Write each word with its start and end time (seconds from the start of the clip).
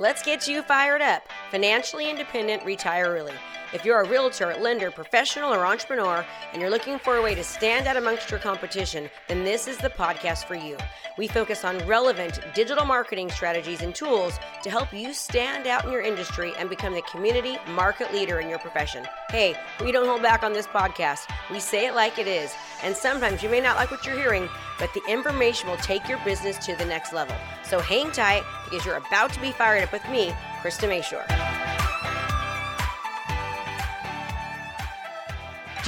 Let's 0.00 0.22
get 0.22 0.46
you 0.46 0.62
fired 0.62 1.02
up. 1.02 1.24
Financially 1.50 2.08
independent, 2.08 2.64
retire 2.64 3.06
early. 3.06 3.34
If 3.74 3.84
you're 3.84 4.00
a 4.00 4.08
realtor, 4.08 4.56
lender, 4.56 4.90
professional, 4.90 5.52
or 5.52 5.66
entrepreneur, 5.66 6.24
and 6.52 6.60
you're 6.60 6.70
looking 6.70 6.98
for 6.98 7.16
a 7.16 7.22
way 7.22 7.34
to 7.34 7.44
stand 7.44 7.86
out 7.86 7.98
amongst 7.98 8.30
your 8.30 8.40
competition, 8.40 9.10
then 9.28 9.44
this 9.44 9.68
is 9.68 9.76
the 9.76 9.90
podcast 9.90 10.44
for 10.44 10.54
you. 10.54 10.78
We 11.18 11.28
focus 11.28 11.64
on 11.64 11.86
relevant 11.86 12.40
digital 12.54 12.86
marketing 12.86 13.30
strategies 13.30 13.82
and 13.82 13.94
tools 13.94 14.38
to 14.62 14.70
help 14.70 14.94
you 14.94 15.12
stand 15.12 15.66
out 15.66 15.84
in 15.84 15.92
your 15.92 16.00
industry 16.00 16.52
and 16.58 16.70
become 16.70 16.94
the 16.94 17.02
community 17.02 17.58
market 17.68 18.10
leader 18.12 18.40
in 18.40 18.48
your 18.48 18.58
profession. 18.58 19.06
Hey, 19.28 19.54
we 19.84 19.92
don't 19.92 20.08
hold 20.08 20.22
back 20.22 20.42
on 20.42 20.54
this 20.54 20.66
podcast. 20.66 21.30
We 21.50 21.60
say 21.60 21.86
it 21.86 21.94
like 21.94 22.18
it 22.18 22.26
is. 22.26 22.54
And 22.82 22.96
sometimes 22.96 23.42
you 23.42 23.50
may 23.50 23.60
not 23.60 23.76
like 23.76 23.90
what 23.90 24.06
you're 24.06 24.18
hearing, 24.18 24.48
but 24.78 24.94
the 24.94 25.02
information 25.06 25.68
will 25.68 25.76
take 25.76 26.08
your 26.08 26.18
business 26.24 26.56
to 26.64 26.74
the 26.76 26.86
next 26.86 27.12
level. 27.12 27.36
So 27.64 27.80
hang 27.80 28.12
tight 28.12 28.44
because 28.64 28.86
you're 28.86 28.96
about 28.96 29.32
to 29.34 29.40
be 29.40 29.50
fired 29.50 29.82
up 29.82 29.92
with 29.92 30.08
me, 30.08 30.30
Krista 30.62 30.88
Mashore. 30.88 31.47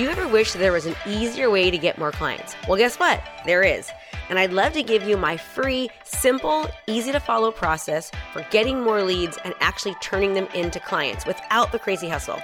Do 0.00 0.06
you 0.06 0.12
ever 0.12 0.26
wish 0.26 0.54
there 0.54 0.72
was 0.72 0.86
an 0.86 0.96
easier 1.06 1.50
way 1.50 1.70
to 1.70 1.76
get 1.76 1.98
more 1.98 2.10
clients? 2.10 2.56
Well, 2.66 2.78
guess 2.78 2.96
what? 2.96 3.22
There 3.44 3.62
is. 3.62 3.90
And 4.30 4.38
I'd 4.38 4.50
love 4.50 4.72
to 4.72 4.82
give 4.82 5.02
you 5.02 5.18
my 5.18 5.36
free, 5.36 5.90
simple, 6.04 6.70
easy 6.86 7.12
to 7.12 7.20
follow 7.20 7.50
process 7.50 8.10
for 8.32 8.42
getting 8.50 8.80
more 8.80 9.02
leads 9.02 9.36
and 9.44 9.52
actually 9.60 9.94
turning 10.00 10.32
them 10.32 10.48
into 10.54 10.80
clients 10.80 11.26
without 11.26 11.70
the 11.70 11.78
crazy 11.78 12.08
hustle. 12.08 12.40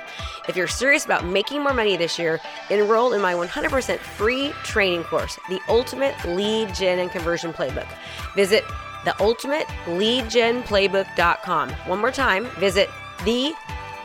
If 0.46 0.55
you're 0.55 0.69
serious 0.69 1.06
about 1.06 1.24
making 1.24 1.62
more 1.62 1.73
money 1.73 1.96
this 1.96 2.19
year, 2.19 2.41
enroll 2.69 3.15
in 3.15 3.23
my 3.23 3.32
100% 3.32 4.01
free 4.01 4.52
training 4.62 5.04
course, 5.04 5.38
The 5.48 5.59
Ultimate 5.66 6.15
Lead 6.27 6.74
Gen 6.74 6.98
and 6.98 7.10
Conversion 7.10 7.54
Playbook. 7.54 7.88
Visit 8.35 8.65
theultimateleadgenplaybook.com. 9.07 11.70
One 11.70 12.01
more 12.01 12.13
time, 12.13 12.45
visit 12.59 12.91
the 13.24 13.54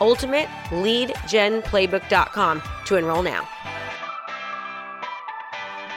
ultimateleadgenplaybook.com 0.00 2.62
to 2.92 2.98
enroll 2.98 3.22
now. 3.22 3.48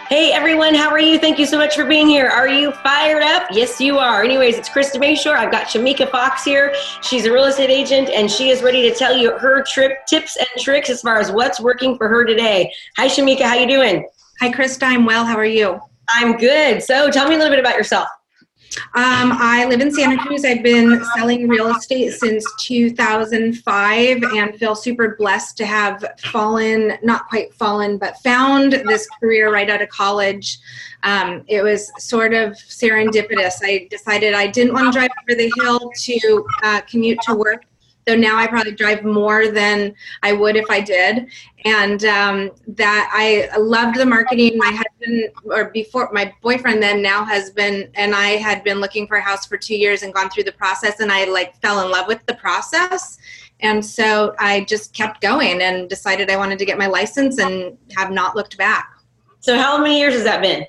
Hey 0.07 0.31
everyone, 0.31 0.75
how 0.75 0.89
are 0.89 0.99
you? 0.99 1.17
Thank 1.17 1.39
you 1.39 1.45
so 1.45 1.57
much 1.57 1.75
for 1.75 1.83
being 1.83 2.07
here. 2.07 2.27
Are 2.27 2.47
you 2.47 2.71
fired 2.71 3.23
up? 3.23 3.47
Yes, 3.51 3.81
you 3.81 3.97
are. 3.97 4.23
Anyways, 4.23 4.57
it's 4.57 4.69
Krista 4.69 4.97
Mashore. 4.97 5.35
I've 5.35 5.51
got 5.51 5.65
Shamika 5.65 6.09
Fox 6.09 6.43
here. 6.43 6.73
She's 7.01 7.25
a 7.25 7.33
real 7.33 7.45
estate 7.45 7.71
agent 7.71 8.09
and 8.09 8.29
she 8.29 8.49
is 8.49 8.61
ready 8.61 8.87
to 8.89 8.95
tell 8.95 9.17
you 9.17 9.37
her 9.37 9.63
trip 9.63 10.05
tips 10.05 10.37
and 10.37 10.47
tricks 10.61 10.89
as 10.89 11.01
far 11.01 11.19
as 11.19 11.31
what's 11.31 11.59
working 11.59 11.97
for 11.97 12.07
her 12.07 12.23
today. 12.23 12.71
Hi 12.97 13.07
Shamika, 13.07 13.41
how 13.41 13.55
you 13.55 13.67
doing? 13.67 14.07
Hi 14.39 14.51
Krista, 14.51 14.83
I'm 14.83 15.05
well. 15.05 15.25
How 15.25 15.35
are 15.35 15.43
you? 15.43 15.81
I'm 16.07 16.37
good. 16.37 16.83
So 16.83 17.09
tell 17.09 17.27
me 17.27 17.35
a 17.35 17.37
little 17.37 17.51
bit 17.51 17.59
about 17.59 17.75
yourself. 17.75 18.07
Um, 18.93 19.31
I 19.33 19.65
live 19.65 19.81
in 19.81 19.91
Santa 19.91 20.17
Cruz. 20.17 20.45
I've 20.45 20.63
been 20.63 21.03
selling 21.15 21.47
real 21.47 21.75
estate 21.75 22.11
since 22.11 22.45
2005 22.59 24.23
and 24.23 24.55
feel 24.55 24.75
super 24.75 25.15
blessed 25.17 25.57
to 25.57 25.65
have 25.65 26.03
fallen, 26.19 26.97
not 27.03 27.27
quite 27.27 27.53
fallen, 27.53 27.97
but 27.97 28.17
found 28.19 28.73
this 28.73 29.07
career 29.19 29.51
right 29.51 29.69
out 29.69 29.81
of 29.81 29.89
college. 29.89 30.59
Um, 31.03 31.43
it 31.47 31.61
was 31.61 31.91
sort 32.03 32.33
of 32.33 32.53
serendipitous. 32.53 33.55
I 33.63 33.87
decided 33.89 34.33
I 34.33 34.47
didn't 34.47 34.73
want 34.73 34.91
to 34.91 34.97
drive 34.97 35.11
over 35.23 35.37
the 35.37 35.51
hill 35.57 35.91
to 35.93 36.47
uh, 36.63 36.81
commute 36.81 37.19
to 37.23 37.35
work 37.35 37.65
so 38.07 38.15
now 38.15 38.37
I 38.37 38.45
probably 38.45 38.73
drive 38.73 39.03
more 39.03 39.47
than 39.47 39.95
I 40.21 40.33
would 40.33 40.55
if 40.55 40.69
I 40.69 40.79
did. 40.79 41.27
And 41.65 42.05
um, 42.05 42.51
that 42.67 43.09
I 43.11 43.49
loved 43.57 43.97
the 43.97 44.05
marketing. 44.05 44.57
My 44.57 44.71
husband, 44.71 45.31
or 45.45 45.71
before 45.71 46.11
my 46.13 46.31
boyfriend, 46.43 46.83
then 46.83 47.01
now 47.01 47.23
husband, 47.23 47.89
and 47.95 48.13
I 48.13 48.35
had 48.35 48.63
been 48.63 48.79
looking 48.79 49.07
for 49.07 49.17
a 49.17 49.21
house 49.21 49.47
for 49.47 49.57
two 49.57 49.75
years 49.75 50.03
and 50.03 50.13
gone 50.13 50.29
through 50.29 50.43
the 50.43 50.51
process, 50.51 50.99
and 50.99 51.11
I 51.11 51.25
like 51.25 51.59
fell 51.61 51.83
in 51.83 51.91
love 51.91 52.07
with 52.07 52.23
the 52.27 52.35
process. 52.35 53.17
And 53.61 53.83
so 53.83 54.35
I 54.37 54.65
just 54.65 54.93
kept 54.93 55.21
going 55.21 55.61
and 55.61 55.89
decided 55.89 56.29
I 56.29 56.37
wanted 56.37 56.59
to 56.59 56.65
get 56.65 56.77
my 56.77 56.87
license 56.87 57.39
and 57.39 57.77
have 57.97 58.11
not 58.11 58.35
looked 58.35 58.57
back. 58.57 58.91
So 59.39 59.57
how 59.57 59.77
many 59.77 59.99
years 59.99 60.13
has 60.13 60.23
that 60.25 60.41
been? 60.41 60.65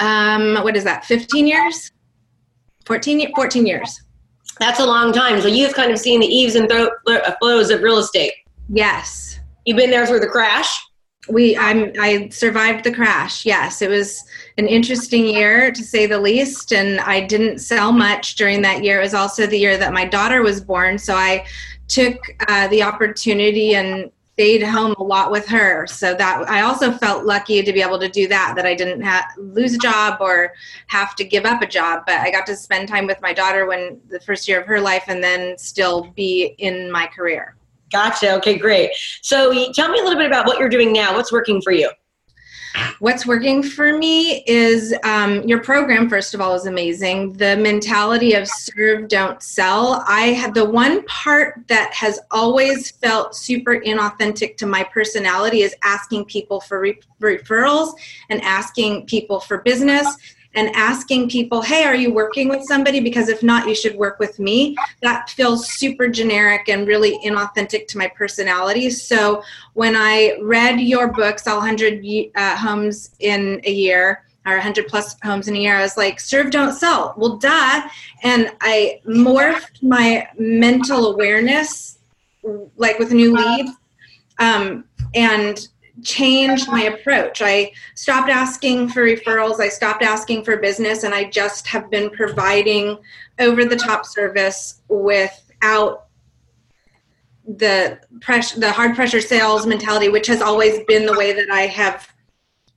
Um, 0.00 0.62
what 0.62 0.76
is 0.76 0.84
that? 0.84 1.04
15 1.04 1.46
years? 1.46 1.90
14, 2.86 3.34
14 3.34 3.66
years. 3.66 4.02
That's 4.60 4.80
a 4.80 4.86
long 4.86 5.12
time. 5.12 5.40
So 5.40 5.48
you've 5.48 5.74
kind 5.74 5.92
of 5.92 5.98
seen 5.98 6.20
the 6.20 6.26
eaves 6.26 6.54
and 6.54 6.70
uh, 6.70 6.90
flows 7.40 7.70
of 7.70 7.82
real 7.82 7.98
estate. 7.98 8.32
Yes. 8.68 9.40
You've 9.64 9.76
been 9.76 9.90
there 9.90 10.06
through 10.06 10.20
the 10.20 10.28
crash. 10.28 10.84
We, 11.28 11.56
I'm, 11.58 11.92
I 12.00 12.30
survived 12.30 12.84
the 12.84 12.92
crash. 12.92 13.44
Yes, 13.44 13.82
it 13.82 13.90
was 13.90 14.24
an 14.56 14.66
interesting 14.66 15.26
year 15.26 15.70
to 15.70 15.82
say 15.82 16.06
the 16.06 16.18
least, 16.18 16.72
and 16.72 17.00
I 17.00 17.20
didn't 17.20 17.58
sell 17.58 17.92
much 17.92 18.36
during 18.36 18.62
that 18.62 18.82
year. 18.82 18.98
It 18.98 19.02
was 19.02 19.14
also 19.14 19.46
the 19.46 19.58
year 19.58 19.76
that 19.76 19.92
my 19.92 20.06
daughter 20.06 20.42
was 20.42 20.62
born, 20.62 20.96
so 20.96 21.14
I 21.14 21.44
took 21.86 22.16
uh, 22.48 22.68
the 22.68 22.82
opportunity 22.82 23.74
and 23.74 24.10
stayed 24.38 24.62
home 24.62 24.94
a 24.98 25.02
lot 25.02 25.32
with 25.32 25.48
her. 25.48 25.84
So 25.88 26.14
that 26.14 26.48
I 26.48 26.60
also 26.60 26.92
felt 26.92 27.24
lucky 27.24 27.60
to 27.60 27.72
be 27.72 27.82
able 27.82 27.98
to 27.98 28.08
do 28.08 28.28
that, 28.28 28.52
that 28.54 28.64
I 28.64 28.74
didn't 28.76 29.00
have 29.00 29.24
lose 29.36 29.74
a 29.74 29.78
job 29.78 30.18
or 30.20 30.52
have 30.86 31.16
to 31.16 31.24
give 31.24 31.44
up 31.44 31.60
a 31.60 31.66
job. 31.66 32.04
But 32.06 32.18
I 32.18 32.30
got 32.30 32.46
to 32.46 32.54
spend 32.54 32.86
time 32.86 33.08
with 33.08 33.20
my 33.20 33.32
daughter 33.32 33.66
when 33.66 34.00
the 34.08 34.20
first 34.20 34.46
year 34.46 34.60
of 34.60 34.66
her 34.68 34.80
life 34.80 35.02
and 35.08 35.20
then 35.24 35.58
still 35.58 36.12
be 36.14 36.54
in 36.58 36.88
my 36.88 37.08
career. 37.08 37.56
Gotcha. 37.90 38.34
Okay, 38.34 38.56
great. 38.56 38.90
So 39.22 39.52
tell 39.72 39.88
me 39.88 39.98
a 39.98 40.04
little 40.04 40.18
bit 40.18 40.28
about 40.28 40.46
what 40.46 40.58
you're 40.60 40.68
doing 40.68 40.92
now. 40.92 41.16
What's 41.16 41.32
working 41.32 41.60
for 41.60 41.72
you? 41.72 41.90
What's 43.00 43.24
working 43.24 43.62
for 43.62 43.96
me 43.96 44.42
is 44.48 44.92
um, 45.04 45.42
your 45.44 45.62
program, 45.62 46.08
first 46.08 46.34
of 46.34 46.40
all, 46.40 46.54
is 46.54 46.66
amazing. 46.66 47.34
The 47.34 47.56
mentality 47.56 48.32
of 48.32 48.48
serve, 48.48 49.06
don't 49.06 49.40
sell. 49.40 50.04
I 50.08 50.32
have 50.32 50.52
the 50.52 50.64
one 50.64 51.04
part 51.04 51.62
that 51.68 51.94
has 51.94 52.18
always 52.32 52.90
felt 52.90 53.36
super 53.36 53.78
inauthentic 53.80 54.56
to 54.56 54.66
my 54.66 54.82
personality 54.82 55.62
is 55.62 55.76
asking 55.84 56.24
people 56.24 56.60
for 56.60 56.80
re- 56.80 56.98
referrals 57.20 57.92
and 58.30 58.42
asking 58.42 59.06
people 59.06 59.38
for 59.38 59.58
business 59.58 60.16
and 60.58 60.74
asking 60.74 61.30
people, 61.30 61.62
hey, 61.62 61.84
are 61.84 61.94
you 61.94 62.12
working 62.12 62.48
with 62.48 62.64
somebody? 62.64 62.98
Because 62.98 63.28
if 63.28 63.44
not, 63.44 63.68
you 63.68 63.76
should 63.76 63.94
work 63.94 64.18
with 64.18 64.40
me. 64.40 64.76
That 65.02 65.30
feels 65.30 65.70
super 65.70 66.08
generic 66.08 66.68
and 66.68 66.84
really 66.84 67.16
inauthentic 67.24 67.86
to 67.86 67.98
my 67.98 68.08
personality. 68.08 68.90
So 68.90 69.44
when 69.74 69.94
I 69.94 70.36
read 70.42 70.80
your 70.80 71.12
book, 71.12 71.38
Sell 71.38 71.58
100 71.58 72.04
uh, 72.34 72.56
Homes 72.56 73.10
in 73.20 73.60
a 73.62 73.70
Year, 73.70 74.24
or 74.46 74.54
100 74.54 74.88
plus 74.88 75.14
homes 75.22 75.46
in 75.46 75.54
a 75.54 75.58
year, 75.58 75.76
I 75.76 75.82
was 75.82 75.96
like, 75.96 76.18
serve, 76.18 76.50
don't 76.50 76.72
sell. 76.72 77.14
Well, 77.16 77.36
duh. 77.36 77.82
And 78.24 78.50
I 78.60 79.00
morphed 79.06 79.82
my 79.82 80.26
mental 80.38 81.12
awareness, 81.12 81.98
like 82.76 82.98
with 82.98 83.12
new 83.12 83.36
leads. 83.36 83.70
Um, 84.40 84.84
and 85.14 85.68
changed 86.02 86.68
my 86.68 86.82
approach. 86.84 87.42
I 87.42 87.72
stopped 87.94 88.30
asking 88.30 88.90
for 88.90 89.02
referrals, 89.02 89.60
I 89.60 89.68
stopped 89.68 90.02
asking 90.02 90.44
for 90.44 90.56
business, 90.56 91.04
and 91.04 91.14
I 91.14 91.24
just 91.24 91.66
have 91.66 91.90
been 91.90 92.10
providing 92.10 92.98
over 93.38 93.64
the 93.64 93.76
top 93.76 94.06
service 94.06 94.82
without 94.88 96.06
the 97.56 97.98
pressure 98.20 98.60
the 98.60 98.70
hard 98.70 98.94
pressure 98.94 99.22
sales 99.22 99.66
mentality 99.66 100.10
which 100.10 100.26
has 100.26 100.42
always 100.42 100.84
been 100.86 101.06
the 101.06 101.14
way 101.14 101.32
that 101.32 101.50
I 101.50 101.62
have 101.62 102.06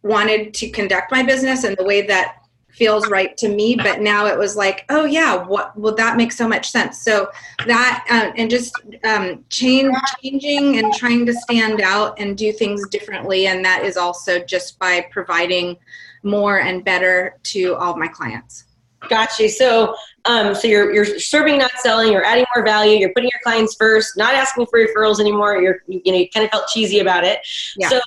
wanted 0.02 0.53
to 0.53 0.70
conduct 0.70 1.12
my 1.12 1.24
business 1.24 1.66
and 1.66 1.76
the 1.76 1.84
way 1.84 2.03
that 2.03 2.41
feels 2.74 3.08
right 3.09 3.36
to 3.38 3.50
me 3.50 3.76
but 3.76 4.02
now 4.02 4.26
it 4.26 4.38
was 4.38 4.56
like 4.56 4.86
oh 4.90 5.06
yeah 5.06 5.36
what 5.36 5.78
well 5.78 5.94
that 5.94 6.18
makes 6.18 6.38
so 6.38 6.48
much 6.48 6.70
sense 6.70 7.02
so 7.02 7.30
that 7.66 8.06
uh, 8.09 8.32
and 8.38 8.50
just 8.50 8.74
um, 9.04 9.44
change 9.50 9.94
changing 10.22 10.80
and 10.80 10.94
trying 10.94 11.26
to 11.26 11.34
stand 11.34 11.82
out 11.82 12.18
and 12.20 12.38
do 12.38 12.52
things 12.52 12.88
differently 12.90 13.48
and 13.48 13.64
that 13.64 13.84
is 13.84 13.98
also 13.98 14.40
just 14.40 14.79
by 14.79 15.06
providing 15.12 15.76
more 16.23 16.59
and 16.59 16.84
better 16.85 17.38
to 17.44 17.76
all 17.76 17.97
my 17.97 18.08
clients 18.08 18.66
Gotcha. 19.09 19.50
So, 19.50 19.96
um, 20.26 20.53
so 20.53 20.67
you're 20.67 20.94
you're 20.94 21.20
serving, 21.20 21.58
not 21.58 21.72
selling. 21.79 22.12
You're 22.12 22.24
adding 22.24 22.46
more 22.56 22.64
value. 22.64 22.97
You're 22.97 23.14
putting 23.14 23.29
your 23.34 23.41
clients 23.44 23.76
first. 23.76 24.16
Not 24.16 24.35
asking 24.35 24.67
for 24.67 24.79
referrals 24.79 25.20
anymore. 25.20 25.59
You're 25.62 25.78
you 25.88 26.12
know 26.12 26.20
you 26.20 26.29
kind 26.29 26.46
of 26.46 26.52
felt 26.52 26.67
cheesy 26.67 27.00
about 27.00 27.24
it. 27.24 27.40
Yeah. 27.78 27.90
So, 27.90 28.00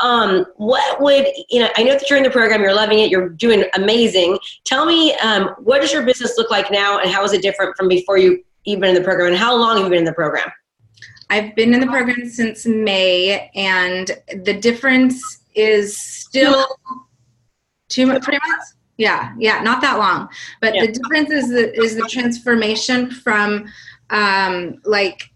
um, 0.00 0.46
what 0.56 1.00
would 1.00 1.26
you 1.48 1.60
know? 1.60 1.68
I 1.76 1.82
know 1.82 1.92
that 1.92 2.08
you're 2.08 2.16
in 2.16 2.24
the 2.24 2.30
program, 2.30 2.62
you're 2.62 2.74
loving 2.74 3.00
it, 3.00 3.10
you're 3.10 3.28
doing 3.30 3.64
amazing. 3.74 4.38
Tell 4.64 4.86
me, 4.86 5.14
um, 5.16 5.48
what 5.58 5.80
does 5.80 5.92
your 5.92 6.02
business 6.02 6.34
look 6.36 6.50
like 6.50 6.70
now, 6.70 6.98
and 6.98 7.10
how 7.10 7.24
is 7.24 7.32
it 7.32 7.42
different 7.42 7.76
from 7.76 7.88
before 7.88 8.18
you 8.18 8.44
even 8.64 8.88
in 8.90 8.94
the 8.94 9.00
program? 9.00 9.28
And 9.28 9.36
how 9.36 9.56
long 9.56 9.76
have 9.76 9.84
you 9.84 9.90
been 9.90 10.00
in 10.00 10.04
the 10.04 10.12
program? 10.12 10.48
I've 11.30 11.54
been 11.54 11.74
in 11.74 11.80
the 11.80 11.86
program 11.86 12.28
since 12.28 12.64
May, 12.64 13.50
and 13.54 14.10
the 14.44 14.54
difference 14.54 15.40
is 15.54 15.98
still 15.98 16.66
two 17.88 18.06
months, 18.06 18.24
three 18.24 18.38
months. 18.46 18.74
Yeah, 18.96 19.34
yeah, 19.38 19.62
not 19.62 19.80
that 19.82 19.98
long. 19.98 20.28
But 20.60 20.74
yeah. 20.74 20.86
the 20.86 20.92
difference 20.92 21.30
is 21.30 21.48
the 21.48 21.76
is 21.80 21.96
the 21.96 22.08
transformation 22.08 23.10
from 23.10 23.66
um, 24.10 24.80
like 24.84 25.30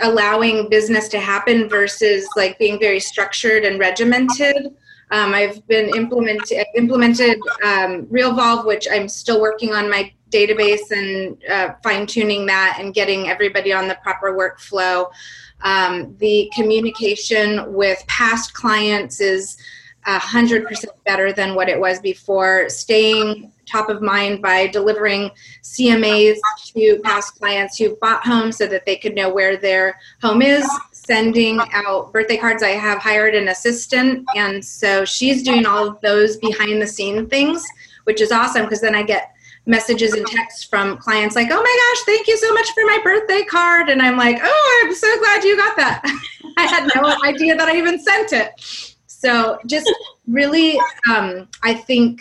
allowing 0.00 0.68
business 0.68 1.08
to 1.08 1.20
happen 1.20 1.68
versus 1.68 2.26
like 2.36 2.58
being 2.58 2.78
very 2.78 3.00
structured 3.00 3.64
and 3.64 3.78
regimented 3.78 4.74
Um, 5.10 5.32
I've 5.32 5.66
been 5.66 5.88
implement, 5.96 6.52
implemented 6.74 7.38
um, 7.64 8.06
RealVolve, 8.06 8.66
which 8.66 8.86
I'm 8.90 9.08
still 9.08 9.40
working 9.40 9.72
on 9.72 9.88
my 9.88 10.12
database 10.30 10.90
and 10.90 11.42
uh, 11.50 11.74
fine 11.82 12.06
tuning 12.06 12.44
that 12.46 12.76
and 12.78 12.92
getting 12.92 13.28
everybody 13.28 13.72
on 13.72 13.88
the 13.88 13.96
proper 14.02 14.36
workflow. 14.36 15.10
Um, 15.62 16.14
the 16.18 16.50
communication 16.54 17.72
with 17.72 18.04
past 18.06 18.52
clients 18.52 19.20
is 19.20 19.56
100% 20.06 20.84
better 21.04 21.32
than 21.32 21.54
what 21.54 21.68
it 21.68 21.80
was 21.80 22.00
before. 22.00 22.68
Staying 22.68 23.50
top 23.68 23.88
of 23.88 24.02
mind 24.02 24.42
by 24.42 24.66
delivering 24.66 25.30
CMAs 25.62 26.38
to 26.74 27.00
past 27.04 27.38
clients 27.38 27.76
who've 27.76 27.98
bought 28.00 28.24
homes 28.24 28.56
so 28.56 28.66
that 28.66 28.86
they 28.86 28.96
could 28.96 29.14
know 29.14 29.32
where 29.32 29.56
their 29.56 29.98
home 30.22 30.42
is. 30.42 30.68
Sending 30.92 31.58
out 31.72 32.12
birthday 32.12 32.36
cards. 32.36 32.62
I 32.62 32.70
have 32.70 32.98
hired 32.98 33.34
an 33.34 33.48
assistant, 33.48 34.26
and 34.36 34.62
so 34.62 35.06
she's 35.06 35.42
doing 35.42 35.64
all 35.64 35.88
of 35.88 36.00
those 36.02 36.36
behind 36.36 36.82
the 36.82 36.86
scene 36.86 37.26
things, 37.26 37.64
which 38.04 38.20
is 38.20 38.30
awesome 38.30 38.64
because 38.64 38.82
then 38.82 38.94
I 38.94 39.02
get 39.02 39.32
messages 39.68 40.14
and 40.14 40.26
texts 40.26 40.64
from 40.64 40.96
clients 40.96 41.36
like, 41.36 41.48
oh 41.50 41.62
my 41.62 41.94
gosh, 41.94 42.04
thank 42.04 42.26
you 42.26 42.36
so 42.36 42.52
much 42.54 42.68
for 42.70 42.84
my 42.84 42.98
birthday 43.04 43.44
card. 43.44 43.90
And 43.90 44.02
I'm 44.02 44.16
like, 44.16 44.38
oh, 44.42 44.82
I'm 44.84 44.94
so 44.94 45.18
glad 45.18 45.44
you 45.44 45.56
got 45.56 45.76
that. 45.76 46.02
I 46.56 46.66
had 46.66 46.90
no 46.94 47.14
idea 47.24 47.54
that 47.54 47.68
I 47.68 47.76
even 47.76 48.00
sent 48.00 48.32
it. 48.32 48.96
So 49.06 49.58
just 49.66 49.92
really, 50.26 50.78
um, 51.10 51.48
I 51.62 51.74
think 51.74 52.18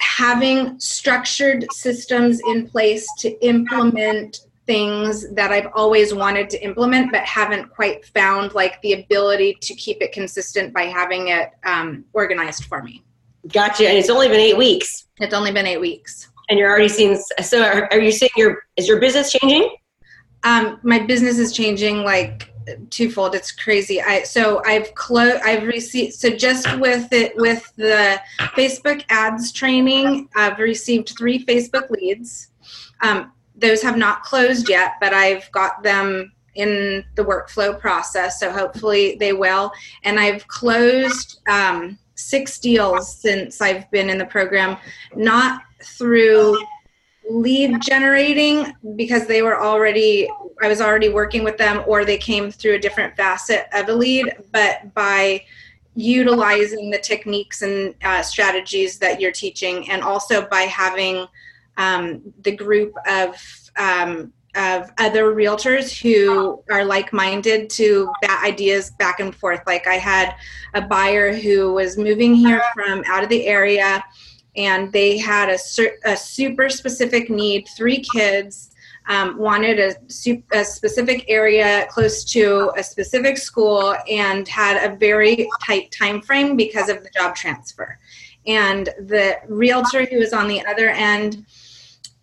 having 0.00 0.78
structured 0.78 1.66
systems 1.72 2.40
in 2.48 2.68
place 2.68 3.06
to 3.18 3.30
implement 3.44 4.40
things 4.66 5.30
that 5.30 5.50
I've 5.50 5.68
always 5.74 6.12
wanted 6.12 6.50
to 6.50 6.62
implement 6.62 7.10
but 7.10 7.22
haven't 7.22 7.70
quite 7.70 8.04
found 8.04 8.54
like 8.54 8.80
the 8.82 8.92
ability 8.92 9.56
to 9.62 9.74
keep 9.74 10.02
it 10.02 10.12
consistent 10.12 10.74
by 10.74 10.82
having 10.82 11.28
it 11.28 11.50
um, 11.64 12.04
organized 12.12 12.66
for 12.66 12.82
me. 12.82 13.02
Gotcha. 13.48 13.88
And 13.88 13.96
it's 13.96 14.10
only 14.10 14.28
been 14.28 14.40
eight 14.40 14.58
weeks. 14.58 15.06
It's 15.20 15.32
only 15.32 15.52
been 15.52 15.66
eight 15.66 15.80
weeks. 15.80 16.28
And 16.50 16.58
you're 16.58 16.68
already 16.68 16.88
seeing. 16.88 17.16
So, 17.42 17.62
are, 17.62 17.88
are 17.90 17.98
you 17.98 18.12
seeing 18.12 18.30
your 18.36 18.62
is 18.76 18.88
your 18.88 19.00
business 19.00 19.32
changing? 19.32 19.74
Um, 20.44 20.78
my 20.82 20.98
business 20.98 21.38
is 21.38 21.52
changing 21.52 22.04
like 22.04 22.52
twofold. 22.90 23.34
It's 23.34 23.52
crazy. 23.52 24.00
I 24.00 24.22
so 24.22 24.62
I've 24.64 24.94
closed. 24.94 25.42
I've 25.44 25.64
received 25.64 26.14
so 26.14 26.30
just 26.30 26.78
with 26.78 27.12
it 27.12 27.36
with 27.36 27.72
the 27.76 28.20
Facebook 28.38 29.04
ads 29.08 29.52
training, 29.52 30.28
I've 30.36 30.58
received 30.58 31.14
three 31.16 31.44
Facebook 31.44 31.90
leads. 31.90 32.48
Um, 33.02 33.32
those 33.56 33.82
have 33.82 33.96
not 33.96 34.22
closed 34.22 34.68
yet, 34.68 34.94
but 35.00 35.12
I've 35.12 35.50
got 35.52 35.82
them 35.82 36.32
in 36.54 37.04
the 37.14 37.24
workflow 37.24 37.78
process. 37.78 38.40
So 38.40 38.50
hopefully 38.50 39.16
they 39.18 39.32
will. 39.32 39.72
And 40.04 40.18
I've 40.18 40.46
closed. 40.48 41.40
Um, 41.48 41.98
six 42.18 42.58
deals 42.58 43.16
since 43.16 43.60
I've 43.60 43.88
been 43.92 44.10
in 44.10 44.18
the 44.18 44.26
program, 44.26 44.76
not 45.14 45.62
through 45.82 46.58
lead 47.30 47.80
generating 47.80 48.74
because 48.96 49.26
they 49.26 49.42
were 49.42 49.60
already 49.60 50.28
I 50.62 50.68
was 50.68 50.80
already 50.80 51.08
working 51.08 51.44
with 51.44 51.56
them 51.56 51.82
or 51.86 52.04
they 52.04 52.18
came 52.18 52.50
through 52.50 52.74
a 52.74 52.78
different 52.78 53.16
facet 53.16 53.66
of 53.72 53.88
a 53.88 53.92
lead, 53.92 54.34
but 54.52 54.92
by 54.94 55.44
utilizing 55.94 56.90
the 56.90 56.98
techniques 56.98 57.62
and 57.62 57.94
uh, 58.04 58.22
strategies 58.22 58.98
that 58.98 59.20
you're 59.20 59.32
teaching 59.32 59.90
and 59.90 60.02
also 60.02 60.46
by 60.48 60.62
having 60.62 61.26
um, 61.76 62.22
the 62.42 62.54
group 62.54 62.94
of 63.08 63.36
um, 63.76 64.32
of 64.54 64.90
other 64.98 65.34
realtors 65.34 66.00
who 66.00 66.62
are 66.70 66.84
like-minded 66.84 67.70
to 67.70 68.10
bat 68.22 68.42
ideas 68.44 68.90
back 68.92 69.20
and 69.20 69.34
forth. 69.34 69.60
Like 69.66 69.86
i 69.86 69.94
had 69.94 70.34
a 70.74 70.80
buyer 70.80 71.32
who 71.32 71.74
was 71.74 71.96
moving 71.96 72.34
here 72.34 72.62
from 72.74 73.04
out 73.06 73.22
of 73.22 73.28
the 73.28 73.46
area 73.46 74.02
and 74.56 74.92
they 74.92 75.18
had 75.18 75.48
a, 75.50 75.58
a 76.04 76.16
super 76.16 76.68
specific 76.68 77.30
need 77.30 77.68
three 77.76 78.02
kids 78.12 78.70
um, 79.08 79.38
wanted 79.38 79.80
a, 79.80 79.94
a, 80.52 80.64
specific 80.64 81.24
area 81.28 81.86
close 81.90 82.24
to 82.24 82.70
a 82.76 82.82
specific 82.82 83.38
school 83.38 83.96
and 84.10 84.46
had 84.46 84.76
a 84.90 84.94
very 84.96 85.48
tight 85.64 85.90
time 85.98 86.20
frame 86.20 86.56
because 86.56 86.88
of 86.88 87.02
the 87.02 87.10
job 87.10 87.34
transfer 87.34 87.98
and 88.48 88.86
the 88.98 89.38
realtor 89.46 90.06
who 90.06 90.18
was 90.18 90.32
on 90.32 90.48
the 90.48 90.64
other 90.66 90.88
end 90.88 91.46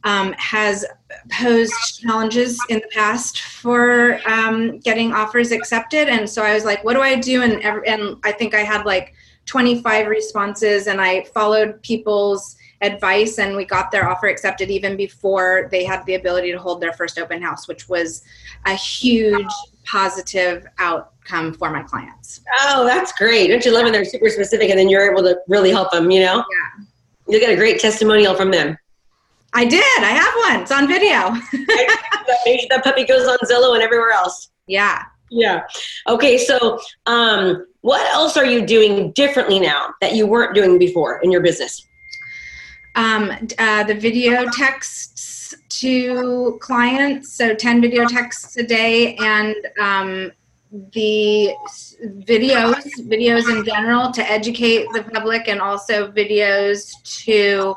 um, 0.04 0.34
has 0.34 0.86
posed 1.32 2.02
challenges 2.02 2.60
in 2.70 2.80
the 2.80 2.88
past 2.94 3.42
for 3.42 4.20
um, 4.28 4.80
getting 4.80 5.14
offers 5.14 5.52
accepted. 5.52 6.10
And 6.10 6.30
so 6.30 6.44
I 6.44 6.54
was 6.54 6.66
like, 6.66 6.84
what 6.84 6.94
do 6.94 7.02
I 7.02 7.16
do? 7.16 7.42
And, 7.42 7.64
and 7.64 8.18
I 8.24 8.31
think 8.31 8.54
I 8.54 8.60
had 8.60 8.86
like 8.86 9.14
25 9.45 10.07
responses 10.07 10.88
and 10.88 11.00
I 11.00 11.24
followed 11.25 11.81
people's 11.81 12.56
advice 12.81 13.39
and 13.39 13.56
we 13.56 13.65
got 13.65 13.92
their 13.92 14.07
offer 14.09 14.27
accepted 14.27 14.69
even 14.69 14.97
before 14.97 15.69
they 15.71 15.83
had 15.86 16.06
the 16.06 16.15
ability 16.15 16.51
to 16.51 16.59
hold 16.59 16.81
their 16.81 16.94
first 16.94 17.18
open 17.18 17.42
house, 17.42 17.68
which 17.68 17.88
was 17.88 18.24
a 18.65 18.74
huge 18.74 19.51
positive 19.86 20.65
outcome 20.80 21.53
for 21.53 21.69
my 21.69 21.83
clients. 21.83 22.42
Oh, 22.62 22.86
that's 22.86 23.12
great. 23.13 23.47
Don't 23.47 23.63
you 23.63 23.71
love 23.71 23.83
when 23.83 23.94
they're 23.94 24.06
super 24.06 24.30
specific 24.30 24.69
and 24.69 24.80
then 24.80 24.89
you're 24.89 25.09
able 25.09 25.24
to 25.24 25.38
really 25.47 25.71
help 25.71 25.92
them, 25.92 26.12
you 26.12 26.21
know? 26.21 26.38
Yeah. 26.38 26.86
You'll 27.27 27.39
get 27.39 27.51
a 27.51 27.56
great 27.56 27.80
testimonial 27.80 28.36
from 28.36 28.51
them. 28.51 28.77
I 29.53 29.65
did. 29.65 29.81
I 30.00 30.12
have 30.12 30.33
one. 30.53 30.62
It's 30.62 30.71
on 30.71 30.88
video. 30.88 31.12
that, 31.68 32.68
that 32.69 32.83
puppy 32.83 33.06
goes 33.06 33.27
on 33.27 33.38
Zillow 33.50 33.74
and 33.74 33.81
everywhere 33.81 34.12
else. 34.12 34.50
Yeah. 34.68 35.03
Yeah. 35.30 35.63
Okay. 36.07 36.38
So, 36.38 36.80
um, 37.06 37.66
what 37.81 38.06
else 38.13 38.38
are 38.38 38.45
you 38.45 38.66
doing 38.66 39.12
differently 39.12 39.60
now 39.60 39.94
that 40.01 40.16
you 40.16 40.25
weren't 40.25 40.56
doing 40.56 40.80
before 40.80 41.19
in 41.19 41.31
your 41.31 41.42
business? 41.42 41.86
Um, 42.95 43.31
uh, 43.60 43.83
the 43.83 43.94
video 43.94 44.45
texts 44.51 45.54
to 45.81 46.57
clients, 46.62 47.33
so 47.33 47.54
10 47.54 47.81
video 47.81 48.07
texts 48.07 48.56
a 48.57 48.63
day, 48.63 49.16
and 49.18 49.56
um, 49.80 50.31
the 50.94 51.54
videos, 52.24 52.83
videos 53.01 53.50
in 53.50 53.66
general 53.66 54.12
to 54.12 54.21
educate 54.31 54.88
the 54.94 55.04
public, 55.04 55.48
and 55.48 55.60
also 55.60 56.12
videos 56.12 56.94
to 57.04 57.75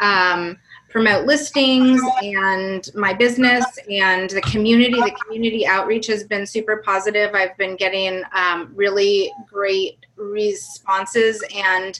um, 0.00 0.58
promote 0.94 1.26
listings 1.26 2.00
and 2.22 2.88
my 2.94 3.12
business 3.12 3.64
and 3.90 4.30
the 4.30 4.40
community. 4.42 4.94
The 4.94 5.16
community 5.24 5.66
outreach 5.66 6.06
has 6.06 6.22
been 6.22 6.46
super 6.46 6.82
positive. 6.86 7.34
I've 7.34 7.56
been 7.56 7.74
getting 7.74 8.22
um, 8.32 8.70
really 8.76 9.32
great 9.50 10.06
responses 10.14 11.42
and 11.52 11.98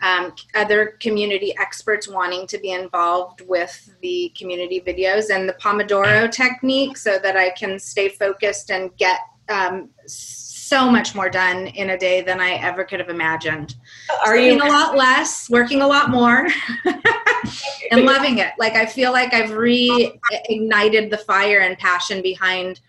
um, 0.00 0.32
other 0.54 0.96
community 1.00 1.54
experts 1.58 2.08
wanting 2.08 2.46
to 2.46 2.58
be 2.58 2.70
involved 2.70 3.42
with 3.46 3.94
the 4.00 4.32
community 4.38 4.80
videos 4.80 5.28
and 5.28 5.46
the 5.46 5.52
Pomodoro 5.52 6.32
technique 6.32 6.96
so 6.96 7.18
that 7.22 7.36
I 7.36 7.50
can 7.50 7.78
stay 7.78 8.08
focused 8.08 8.70
and 8.70 8.96
get 8.96 9.20
um, 9.50 9.90
so 10.06 10.90
much 10.90 11.14
more 11.14 11.28
done 11.28 11.66
in 11.66 11.90
a 11.90 11.98
day 11.98 12.22
than 12.22 12.40
I 12.40 12.52
ever 12.52 12.84
could 12.84 13.00
have 13.00 13.10
imagined. 13.10 13.74
Are 14.24 14.36
you 14.36 14.56
a 14.56 14.64
lot 14.64 14.96
less, 14.96 15.50
working 15.50 15.82
a 15.82 15.86
lot 15.86 16.08
more, 16.08 16.46
and 17.90 18.04
loving 18.04 18.38
it? 18.38 18.52
Like 18.58 18.74
I 18.74 18.86
feel 18.86 19.12
like 19.12 19.34
I've 19.34 19.50
reignited 19.50 21.10
the 21.10 21.18
fire 21.26 21.60
and 21.60 21.78
passion 21.78 22.22
behind 22.22 22.80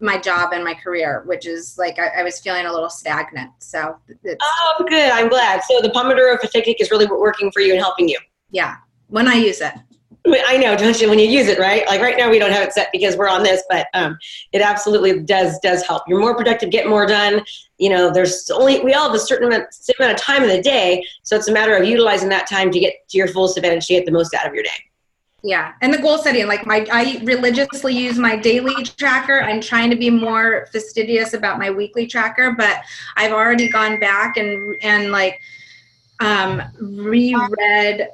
my 0.00 0.18
job 0.18 0.52
and 0.52 0.64
my 0.64 0.74
career, 0.74 1.22
which 1.26 1.46
is 1.46 1.78
like 1.78 1.98
I, 1.98 2.08
I 2.20 2.22
was 2.22 2.40
feeling 2.40 2.66
a 2.66 2.72
little 2.72 2.90
stagnant. 2.90 3.50
So, 3.60 3.96
oh, 4.40 4.84
good. 4.88 5.12
I'm 5.12 5.28
glad. 5.28 5.62
So 5.64 5.80
the 5.80 5.90
Pomodoro 5.90 6.38
technique 6.50 6.80
is 6.80 6.90
really 6.90 7.06
working 7.06 7.50
for 7.52 7.60
you 7.60 7.72
and 7.72 7.80
helping 7.80 8.08
you. 8.08 8.18
Yeah, 8.50 8.76
when 9.08 9.28
I 9.28 9.34
use 9.34 9.60
it. 9.60 9.74
I 10.24 10.56
know, 10.56 10.76
don't 10.76 11.00
you? 11.00 11.08
When 11.10 11.18
you 11.18 11.26
use 11.26 11.48
it, 11.48 11.58
right? 11.58 11.84
Like 11.86 12.00
right 12.00 12.16
now, 12.16 12.30
we 12.30 12.38
don't 12.38 12.52
have 12.52 12.62
it 12.62 12.72
set 12.72 12.90
because 12.92 13.16
we're 13.16 13.28
on 13.28 13.42
this, 13.42 13.62
but 13.68 13.88
um, 13.92 14.16
it 14.52 14.60
absolutely 14.60 15.20
does 15.20 15.58
does 15.60 15.84
help. 15.84 16.04
You're 16.06 16.20
more 16.20 16.36
productive, 16.36 16.70
get 16.70 16.88
more 16.88 17.06
done. 17.06 17.44
You 17.78 17.90
know, 17.90 18.10
there's 18.10 18.48
only 18.50 18.80
we 18.80 18.94
all 18.94 19.06
have 19.06 19.14
a 19.14 19.18
certain 19.18 19.48
amount, 19.48 19.66
amount 19.98 20.12
of 20.12 20.20
time 20.20 20.44
in 20.44 20.48
the 20.48 20.62
day, 20.62 21.04
so 21.22 21.34
it's 21.34 21.48
a 21.48 21.52
matter 21.52 21.76
of 21.76 21.84
utilizing 21.84 22.28
that 22.28 22.46
time 22.46 22.70
to 22.70 22.78
get 22.78 22.94
to 23.08 23.18
your 23.18 23.28
fullest 23.28 23.56
advantage 23.56 23.86
to 23.86 23.94
get 23.94 24.06
the 24.06 24.12
most 24.12 24.32
out 24.34 24.46
of 24.46 24.54
your 24.54 24.62
day. 24.62 24.70
Yeah, 25.44 25.72
and 25.80 25.92
the 25.92 25.98
goal 25.98 26.18
setting, 26.18 26.46
like 26.46 26.66
my, 26.66 26.86
I 26.92 27.20
religiously 27.24 27.94
use 27.94 28.16
my 28.16 28.36
daily 28.36 28.84
tracker. 28.84 29.40
I'm 29.42 29.60
trying 29.60 29.90
to 29.90 29.96
be 29.96 30.08
more 30.08 30.68
fastidious 30.70 31.34
about 31.34 31.58
my 31.58 31.68
weekly 31.68 32.06
tracker, 32.06 32.54
but 32.56 32.78
I've 33.16 33.32
already 33.32 33.68
gone 33.68 33.98
back 33.98 34.36
and 34.36 34.76
and 34.82 35.10
like 35.10 35.40
um, 36.22 36.62
reread 36.80 38.08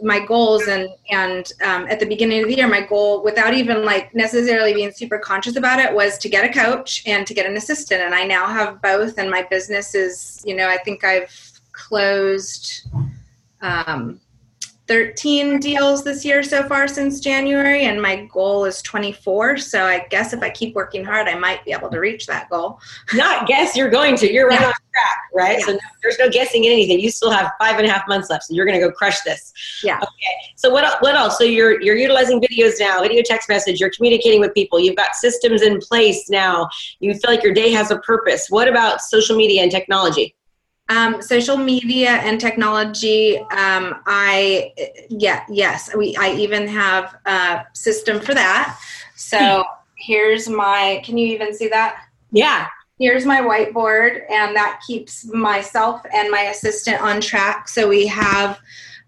my 0.00 0.24
goals 0.24 0.68
and 0.68 0.88
and 1.10 1.52
um, 1.64 1.88
at 1.88 1.98
the 1.98 2.06
beginning 2.06 2.42
of 2.42 2.48
the 2.48 2.56
year 2.56 2.68
my 2.68 2.82
goal 2.82 3.24
without 3.24 3.52
even 3.52 3.84
like 3.84 4.14
necessarily 4.14 4.72
being 4.72 4.92
super 4.92 5.18
conscious 5.18 5.56
about 5.56 5.80
it 5.80 5.92
was 5.92 6.18
to 6.18 6.28
get 6.28 6.48
a 6.48 6.52
coach 6.52 7.02
and 7.04 7.26
to 7.26 7.34
get 7.34 7.46
an 7.46 7.56
assistant. 7.56 8.00
And 8.00 8.14
i 8.14 8.22
now 8.24 8.46
have 8.46 8.80
both 8.80 9.18
and 9.18 9.28
my 9.28 9.42
business 9.42 9.96
is 9.96 10.40
you 10.46 10.54
know 10.54 10.68
i 10.68 10.78
think 10.78 11.02
i've 11.02 11.60
closed 11.72 12.88
um, 13.60 14.20
13 14.88 15.60
deals 15.60 16.02
this 16.02 16.24
year 16.24 16.42
so 16.42 16.62
far 16.66 16.88
since 16.88 17.20
January, 17.20 17.84
and 17.84 18.00
my 18.00 18.24
goal 18.32 18.64
is 18.64 18.80
24. 18.82 19.58
So 19.58 19.84
I 19.84 20.06
guess 20.08 20.32
if 20.32 20.42
I 20.42 20.48
keep 20.48 20.74
working 20.74 21.04
hard, 21.04 21.28
I 21.28 21.34
might 21.34 21.64
be 21.64 21.72
able 21.72 21.90
to 21.90 22.00
reach 22.00 22.26
that 22.26 22.48
goal. 22.48 22.80
Not 23.14 23.46
guess, 23.46 23.76
you're 23.76 23.90
going 23.90 24.16
to. 24.16 24.32
You're 24.32 24.48
right 24.48 24.60
yeah. 24.60 24.68
on 24.68 24.72
track, 24.72 25.18
right? 25.34 25.58
Yeah. 25.58 25.66
So 25.66 25.78
there's 26.02 26.18
no 26.18 26.30
guessing 26.30 26.64
in 26.64 26.72
anything. 26.72 27.00
You 27.00 27.10
still 27.10 27.30
have 27.30 27.52
five 27.60 27.76
and 27.78 27.86
a 27.86 27.90
half 27.90 28.08
months 28.08 28.30
left, 28.30 28.44
so 28.44 28.54
you're 28.54 28.64
going 28.64 28.80
to 28.80 28.86
go 28.86 28.90
crush 28.90 29.20
this. 29.20 29.52
Yeah. 29.84 29.98
Okay. 29.98 30.52
So 30.56 30.70
what 30.70 31.00
what 31.02 31.14
else? 31.14 31.36
So 31.36 31.44
you're 31.44 31.80
you're 31.82 31.96
utilizing 31.96 32.40
videos 32.40 32.80
now, 32.80 33.02
video 33.02 33.22
text 33.24 33.48
message. 33.50 33.80
You're 33.80 33.92
communicating 33.94 34.40
with 34.40 34.54
people. 34.54 34.80
You've 34.80 34.96
got 34.96 35.14
systems 35.14 35.60
in 35.60 35.78
place 35.80 36.30
now. 36.30 36.68
You 37.00 37.12
feel 37.12 37.30
like 37.30 37.42
your 37.42 37.52
day 37.54 37.70
has 37.72 37.90
a 37.90 37.98
purpose. 37.98 38.46
What 38.48 38.68
about 38.68 39.02
social 39.02 39.36
media 39.36 39.62
and 39.62 39.70
technology? 39.70 40.34
Um, 40.90 41.20
social 41.20 41.58
media 41.58 42.12
and 42.12 42.40
technology. 42.40 43.36
Um, 43.36 44.00
I 44.06 44.72
yeah 45.10 45.44
yes 45.50 45.94
we 45.94 46.16
I 46.16 46.32
even 46.32 46.66
have 46.66 47.14
a 47.26 47.66
system 47.74 48.20
for 48.20 48.32
that. 48.32 48.78
So 49.14 49.64
here's 49.98 50.48
my. 50.48 51.02
Can 51.04 51.18
you 51.18 51.26
even 51.26 51.52
see 51.54 51.68
that? 51.68 52.04
Yeah. 52.32 52.66
Here's 52.98 53.26
my 53.26 53.40
whiteboard, 53.40 54.22
and 54.30 54.56
that 54.56 54.80
keeps 54.86 55.26
myself 55.26 56.00
and 56.12 56.30
my 56.30 56.42
assistant 56.42 57.00
on 57.00 57.20
track. 57.20 57.68
So 57.68 57.86
we 57.86 58.06
have 58.06 58.58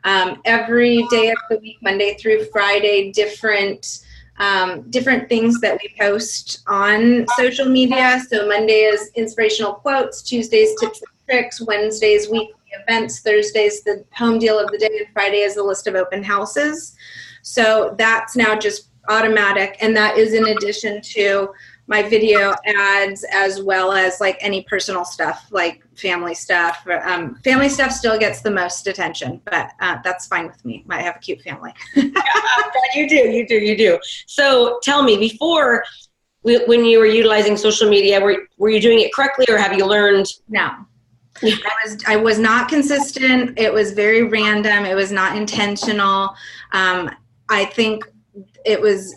um, 0.04 0.40
every 0.44 1.04
day 1.10 1.30
of 1.30 1.38
the 1.48 1.58
week, 1.58 1.78
Monday 1.82 2.14
through 2.14 2.44
Friday, 2.46 3.10
different. 3.12 4.00
Um, 4.38 4.88
different 4.90 5.28
things 5.28 5.60
that 5.60 5.78
we 5.82 5.94
post 6.00 6.62
on 6.66 7.26
social 7.36 7.66
media. 7.66 8.22
So 8.26 8.48
Monday 8.48 8.84
is 8.84 9.10
inspirational 9.14 9.74
quotes, 9.74 10.22
Tuesdays 10.22 10.70
tips 10.80 11.02
tricks, 11.30 11.60
Wednesdays 11.60 12.28
weekly 12.28 12.54
events, 12.82 13.20
Thursdays 13.20 13.82
the 13.82 14.04
home 14.12 14.38
deal 14.38 14.58
of 14.58 14.70
the 14.70 14.78
day, 14.78 14.90
and 14.98 15.06
Friday 15.12 15.40
is 15.40 15.54
the 15.54 15.62
list 15.62 15.86
of 15.86 15.94
open 15.94 16.22
houses. 16.22 16.96
So 17.42 17.94
that's 17.98 18.36
now 18.36 18.56
just 18.56 18.90
automatic, 19.08 19.76
and 19.80 19.96
that 19.96 20.18
is 20.18 20.34
in 20.34 20.48
addition 20.48 21.00
to 21.02 21.52
my 21.86 22.02
video 22.08 22.54
ads 22.66 23.24
as 23.32 23.60
well 23.60 23.90
as 23.90 24.20
like 24.20 24.36
any 24.40 24.62
personal 24.62 25.04
stuff 25.04 25.48
like 25.50 25.82
family 25.96 26.34
stuff. 26.34 26.86
Um, 27.02 27.34
family 27.42 27.68
stuff 27.68 27.90
still 27.90 28.16
gets 28.16 28.42
the 28.42 28.50
most 28.50 28.86
attention 28.86 29.40
but 29.44 29.72
uh, 29.80 29.96
that's 30.04 30.28
fine 30.28 30.46
with 30.46 30.64
me. 30.64 30.84
I 30.88 31.02
have 31.02 31.16
a 31.16 31.18
cute 31.18 31.42
family. 31.42 31.72
You 32.94 33.08
do 33.08 33.16
you 33.16 33.46
do 33.46 33.54
you 33.54 33.76
do. 33.76 33.98
So 34.26 34.80
tell 34.82 35.04
me 35.04 35.16
before 35.16 35.84
when 36.42 36.84
you 36.84 36.98
were 36.98 37.06
utilizing 37.06 37.56
social 37.56 37.88
media 37.88 38.20
were, 38.20 38.48
were 38.56 38.70
you 38.70 38.80
doing 38.80 39.00
it 39.00 39.12
correctly 39.14 39.46
or 39.48 39.58
have 39.58 39.72
you 39.76 39.86
learned? 39.86 40.26
No 40.48 40.86
I 41.42 41.74
was 41.84 42.04
I 42.06 42.16
was 42.16 42.38
not 42.38 42.68
consistent. 42.68 43.58
It 43.58 43.72
was 43.72 43.92
very 43.92 44.24
random. 44.24 44.84
It 44.84 44.94
was 44.94 45.10
not 45.10 45.36
intentional. 45.36 46.34
Um, 46.72 47.10
I 47.48 47.64
think 47.64 48.04
it 48.64 48.80
was, 48.80 49.14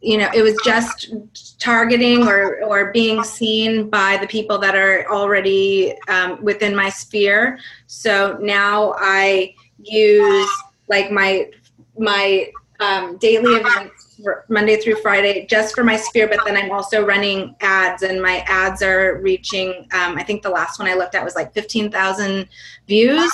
you 0.00 0.18
know, 0.18 0.28
it 0.34 0.42
was 0.42 0.56
just 0.64 1.14
targeting 1.58 2.26
or 2.26 2.62
or 2.64 2.92
being 2.92 3.22
seen 3.22 3.88
by 3.88 4.16
the 4.16 4.26
people 4.26 4.58
that 4.58 4.74
are 4.74 5.06
already 5.10 5.94
um, 6.08 6.42
within 6.42 6.74
my 6.74 6.88
sphere. 6.88 7.58
So 7.86 8.38
now 8.40 8.94
I 8.98 9.54
use 9.82 10.50
like 10.88 11.10
my 11.10 11.50
my 11.98 12.50
um, 12.80 13.18
daily 13.18 13.54
events 13.54 13.99
Monday 14.48 14.76
through 14.76 14.96
Friday 14.96 15.46
just 15.46 15.74
for 15.74 15.84
my 15.84 15.96
sphere, 15.96 16.28
but 16.28 16.40
then 16.44 16.56
I'm 16.56 16.70
also 16.70 17.04
running 17.04 17.54
ads, 17.60 18.02
and 18.02 18.20
my 18.20 18.44
ads 18.46 18.82
are 18.82 19.18
reaching. 19.20 19.88
Um, 19.92 20.16
I 20.16 20.22
think 20.22 20.42
the 20.42 20.50
last 20.50 20.78
one 20.78 20.88
I 20.88 20.94
looked 20.94 21.14
at 21.14 21.24
was 21.24 21.34
like 21.34 21.52
15,000 21.54 22.48
views. 22.86 23.30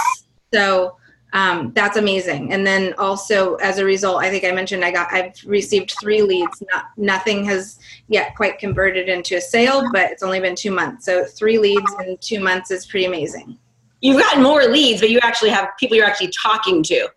So 0.52 0.96
um, 1.32 1.72
that's 1.74 1.96
amazing. 1.96 2.52
And 2.52 2.66
then 2.66 2.94
also 2.98 3.56
as 3.56 3.78
a 3.78 3.84
result, 3.84 4.22
I 4.22 4.30
think 4.30 4.44
I 4.44 4.52
mentioned 4.52 4.84
I 4.84 4.90
got 4.90 5.12
I've 5.12 5.34
received 5.44 5.94
three 6.00 6.22
leads. 6.22 6.62
Not, 6.72 6.86
nothing 6.96 7.44
has 7.44 7.78
yet 8.08 8.34
quite 8.36 8.58
converted 8.58 9.08
into 9.08 9.36
a 9.36 9.40
sale, 9.40 9.84
but 9.92 10.10
it's 10.10 10.22
only 10.22 10.40
been 10.40 10.54
two 10.54 10.70
months. 10.70 11.04
So 11.04 11.24
three 11.24 11.58
leads 11.58 11.92
in 12.00 12.16
two 12.20 12.40
months 12.40 12.70
is 12.70 12.86
pretty 12.86 13.06
amazing. 13.06 13.58
You've 14.00 14.20
gotten 14.20 14.42
more 14.42 14.64
leads, 14.64 15.00
but 15.00 15.10
you 15.10 15.18
actually 15.22 15.50
have 15.50 15.70
people 15.78 15.96
you're 15.96 16.06
actually 16.06 16.32
talking 16.42 16.82
to. 16.84 17.08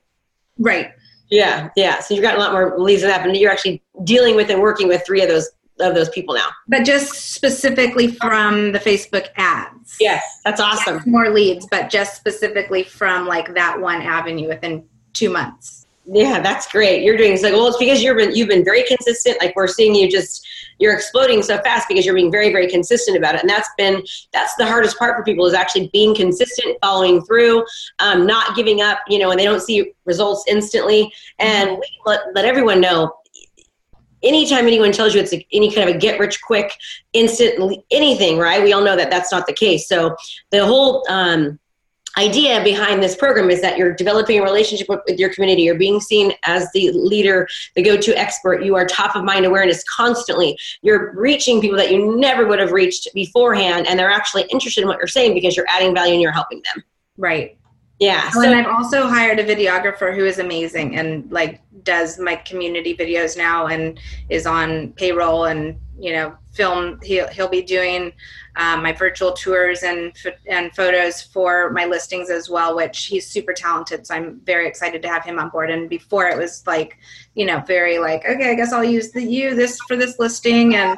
Right. 0.58 0.92
Yeah, 1.29 1.69
yeah. 1.75 2.00
So 2.00 2.13
you've 2.13 2.24
got 2.24 2.36
a 2.36 2.39
lot 2.39 2.51
more 2.51 2.77
leads 2.79 3.01
that, 3.03 3.25
and 3.25 3.36
you're 3.36 3.51
actually 3.51 3.81
dealing 4.03 4.36
with 4.36 4.50
and 4.50 4.62
working 4.62 4.88
with 4.88 5.05
three 5.05 5.21
of 5.21 5.29
those 5.29 5.50
of 5.79 5.95
those 5.95 6.09
people 6.09 6.36
now. 6.36 6.50
But 6.67 6.83
just 6.83 7.33
specifically 7.33 8.07
from 8.07 8.71
the 8.74 8.79
Facebook 8.79 9.27
ads. 9.38 9.95
Yes, 10.00 10.24
that's 10.43 10.59
awesome. 10.59 10.98
Yes, 10.98 11.07
more 11.07 11.29
leads, 11.29 11.67
but 11.67 11.89
just 11.89 12.15
specifically 12.15 12.83
from 12.83 13.27
like 13.27 13.53
that 13.53 13.79
one 13.79 14.01
avenue 14.01 14.48
within 14.48 14.86
two 15.13 15.29
months. 15.29 15.88
Yeah, 16.05 16.39
that's 16.39 16.69
great. 16.71 17.03
You're 17.03 17.17
doing 17.17 17.38
so 17.38 17.51
well. 17.51 17.67
It's 17.67 17.77
because 17.77 18.01
you've 18.01 18.17
been 18.17 18.36
you've 18.36 18.50
been 18.50 18.65
very 18.65 18.83
consistent. 18.83 19.38
Like 19.39 19.55
we're 19.55 19.67
seeing 19.67 19.93
you 19.93 20.09
just 20.09 20.45
you're 20.79 20.93
exploding 20.93 21.43
so 21.43 21.57
fast 21.59 21.88
because 21.88 22.05
you're 22.05 22.15
being 22.15 22.31
very 22.31 22.51
very 22.51 22.67
consistent 22.67 23.17
about 23.17 23.36
it. 23.36 23.41
And 23.41 23.50
that's 23.50 23.69
been 23.77 24.03
that's 24.33 24.55
the 24.55 24.65
hardest 24.65 24.98
part 24.98 25.15
for 25.15 25.24
people 25.24 25.45
is 25.45 25.53
actually 25.53 25.89
being 25.93 26.15
consistent, 26.15 26.77
following 26.81 27.21
through, 27.24 27.65
um, 28.00 28.25
not 28.25 28.55
giving 28.55 28.81
up. 28.81 29.00
You 29.07 29.19
know, 29.19 29.31
and 29.31 29.39
they 29.39 29.45
don't 29.45 29.62
see 29.62 29.93
results 30.05 30.43
instantly, 30.48 31.12
and 31.38 31.69
mm-hmm. 31.69 31.81
let 32.05 32.21
let 32.33 32.45
everyone 32.45 32.81
know 32.81 33.13
anytime 34.24 34.67
anyone 34.67 34.91
tells 34.91 35.13
you 35.13 35.21
it's 35.21 35.33
a, 35.33 35.45
any 35.53 35.71
kind 35.71 35.89
of 35.89 35.95
a 35.95 35.98
get 35.98 36.19
rich 36.19 36.41
quick 36.41 36.74
instant 37.13 37.81
anything 37.91 38.38
right 38.38 38.62
we 38.62 38.74
all 38.74 38.83
know 38.83 38.95
that 38.95 39.09
that's 39.09 39.31
not 39.31 39.48
the 39.48 39.53
case 39.53 39.88
so 39.88 40.13
the 40.51 40.65
whole 40.65 41.05
um, 41.09 41.57
idea 42.20 42.64
behind 42.64 43.02
this 43.02 43.16
program 43.16 43.50
is 43.50 43.62
that 43.62 43.78
you're 43.78 43.94
developing 43.94 44.40
a 44.40 44.44
relationship 44.44 44.88
with 44.90 45.18
your 45.18 45.34
community. 45.34 45.64
You're 45.64 45.78
being 45.78 46.02
seen 46.02 46.34
as 46.44 46.70
the 46.74 46.92
leader 46.92 47.48
the 47.76 47.82
go-to 47.82 48.18
expert. 48.18 48.64
You 48.64 48.76
are 48.76 48.86
top 48.86 49.16
of 49.16 49.24
mind 49.24 49.46
awareness 49.46 49.84
constantly. 49.84 50.58
You're 50.82 51.14
reaching 51.16 51.62
people 51.62 51.78
that 51.78 51.92
you 51.92 52.18
never 52.18 52.46
would 52.46 52.60
have 52.60 52.72
reached 52.72 53.08
beforehand 53.14 53.88
and 53.88 53.98
they're 53.98 54.12
actually 54.12 54.44
interested 54.52 54.82
in 54.82 54.88
what 54.88 54.98
you're 54.98 55.08
saying 55.08 55.34
because 55.34 55.56
you're 55.56 55.70
adding 55.70 55.94
value 55.96 56.14
and 56.14 56.22
you're 56.22 56.32
helping 56.32 56.62
them. 56.74 56.84
Right 57.18 57.59
yeah 58.00 58.29
so, 58.29 58.41
and 58.41 58.56
i've 58.56 58.68
also 58.68 59.08
hired 59.08 59.39
a 59.39 59.44
videographer 59.44 60.15
who 60.15 60.25
is 60.25 60.39
amazing 60.39 60.98
and 60.98 61.29
like 61.32 61.62
does 61.84 62.20
my 62.20 62.36
community 62.36 62.96
videos 62.96 63.38
now 63.38 63.68
and 63.68 64.00
is 64.29 64.46
on 64.46 64.91
payroll 64.94 65.46
and 65.46 65.77
you 66.00 66.13
know 66.13 66.36
film 66.51 67.00
he'll, 67.03 67.27
he'll 67.27 67.50
be 67.50 67.62
doing 67.62 68.12
um, 68.56 68.82
my 68.82 68.91
virtual 68.91 69.34
tours 69.34 69.84
and 69.84 70.13
and 70.48 70.74
photos 70.75 71.22
for 71.22 71.72
my 71.72 71.86
listings 71.86 72.29
as 72.29 72.50
well 72.50 72.75
which 72.75 73.06
he's 73.06 73.27
super 73.27 73.53
talented 73.53 74.06
so 74.06 74.15
i'm 74.15 74.39
very 74.44 74.68
excited 74.68 75.01
to 75.01 75.08
have 75.08 75.24
him 75.24 75.39
on 75.39 75.50
board. 75.50 75.70
And 75.70 75.89
before 75.89 76.27
it 76.27 76.38
was 76.38 76.65
like 76.65 76.98
you 77.36 77.46
know 77.46 77.62
very 77.68 78.00
like 78.00 78.25
okay 78.25 78.51
i 78.51 78.56
guess 78.56 78.74
i'll 78.74 78.84
use 78.84 79.12
the 79.12 79.22
you 79.22 79.56
this 79.56 79.79
for 79.88 79.96
this 79.96 80.20
listing 80.20 80.75
and 80.75 80.98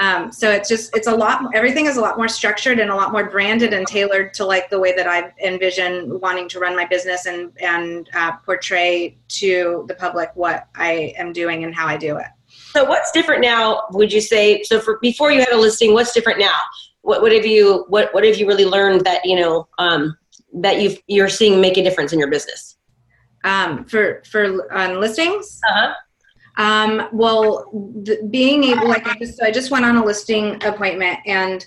um, 0.00 0.32
so 0.32 0.50
it's 0.50 0.68
just 0.68 0.94
it's 0.96 1.06
a 1.06 1.14
lot 1.14 1.44
everything 1.54 1.86
is 1.86 1.96
a 1.96 2.00
lot 2.00 2.16
more 2.16 2.28
structured 2.28 2.78
and 2.78 2.90
a 2.90 2.94
lot 2.94 3.12
more 3.12 3.28
branded 3.28 3.72
and 3.74 3.86
tailored 3.86 4.32
to 4.34 4.44
like 4.44 4.70
the 4.70 4.78
way 4.78 4.94
that 4.96 5.06
i 5.06 5.32
envision 5.44 6.18
wanting 6.20 6.48
to 6.48 6.58
run 6.58 6.74
my 6.74 6.86
business 6.86 7.26
and 7.26 7.52
and 7.60 8.08
uh, 8.14 8.32
portray 8.44 9.16
to 9.28 9.84
the 9.88 9.94
public 9.94 10.30
what 10.34 10.68
i 10.76 11.12
am 11.18 11.32
doing 11.32 11.64
and 11.64 11.74
how 11.74 11.86
i 11.86 11.96
do 11.96 12.16
it 12.16 12.26
so 12.72 12.84
what's 12.84 13.10
different 13.12 13.42
now? 13.42 13.82
Would 13.90 14.12
you 14.12 14.20
say 14.20 14.62
so? 14.62 14.80
For 14.80 14.98
before 15.00 15.30
you 15.30 15.40
had 15.40 15.52
a 15.52 15.56
listing, 15.56 15.92
what's 15.92 16.12
different 16.12 16.38
now? 16.38 16.58
What 17.02 17.20
what 17.20 17.32
have 17.32 17.46
you 17.46 17.84
what 17.88 18.12
what 18.14 18.24
have 18.24 18.36
you 18.36 18.46
really 18.46 18.64
learned 18.64 19.02
that 19.02 19.24
you 19.24 19.36
know 19.36 19.68
um, 19.78 20.16
that 20.54 20.80
you 20.80 20.96
you're 21.06 21.28
seeing 21.28 21.60
make 21.60 21.76
a 21.76 21.82
difference 21.82 22.12
in 22.12 22.18
your 22.18 22.30
business? 22.30 22.76
Um, 23.44 23.84
for 23.84 24.22
for 24.30 24.72
on 24.72 25.00
listings. 25.00 25.60
Uh 25.68 25.72
huh. 25.74 25.94
Um, 26.56 27.08
well, 27.12 27.70
being 28.30 28.64
able, 28.64 28.88
like 28.88 29.06
I 29.06 29.18
just, 29.18 29.38
so 29.38 29.44
I 29.44 29.50
just 29.50 29.70
went 29.70 29.84
on 29.84 29.96
a 29.96 30.04
listing 30.04 30.62
appointment 30.64 31.18
and 31.26 31.64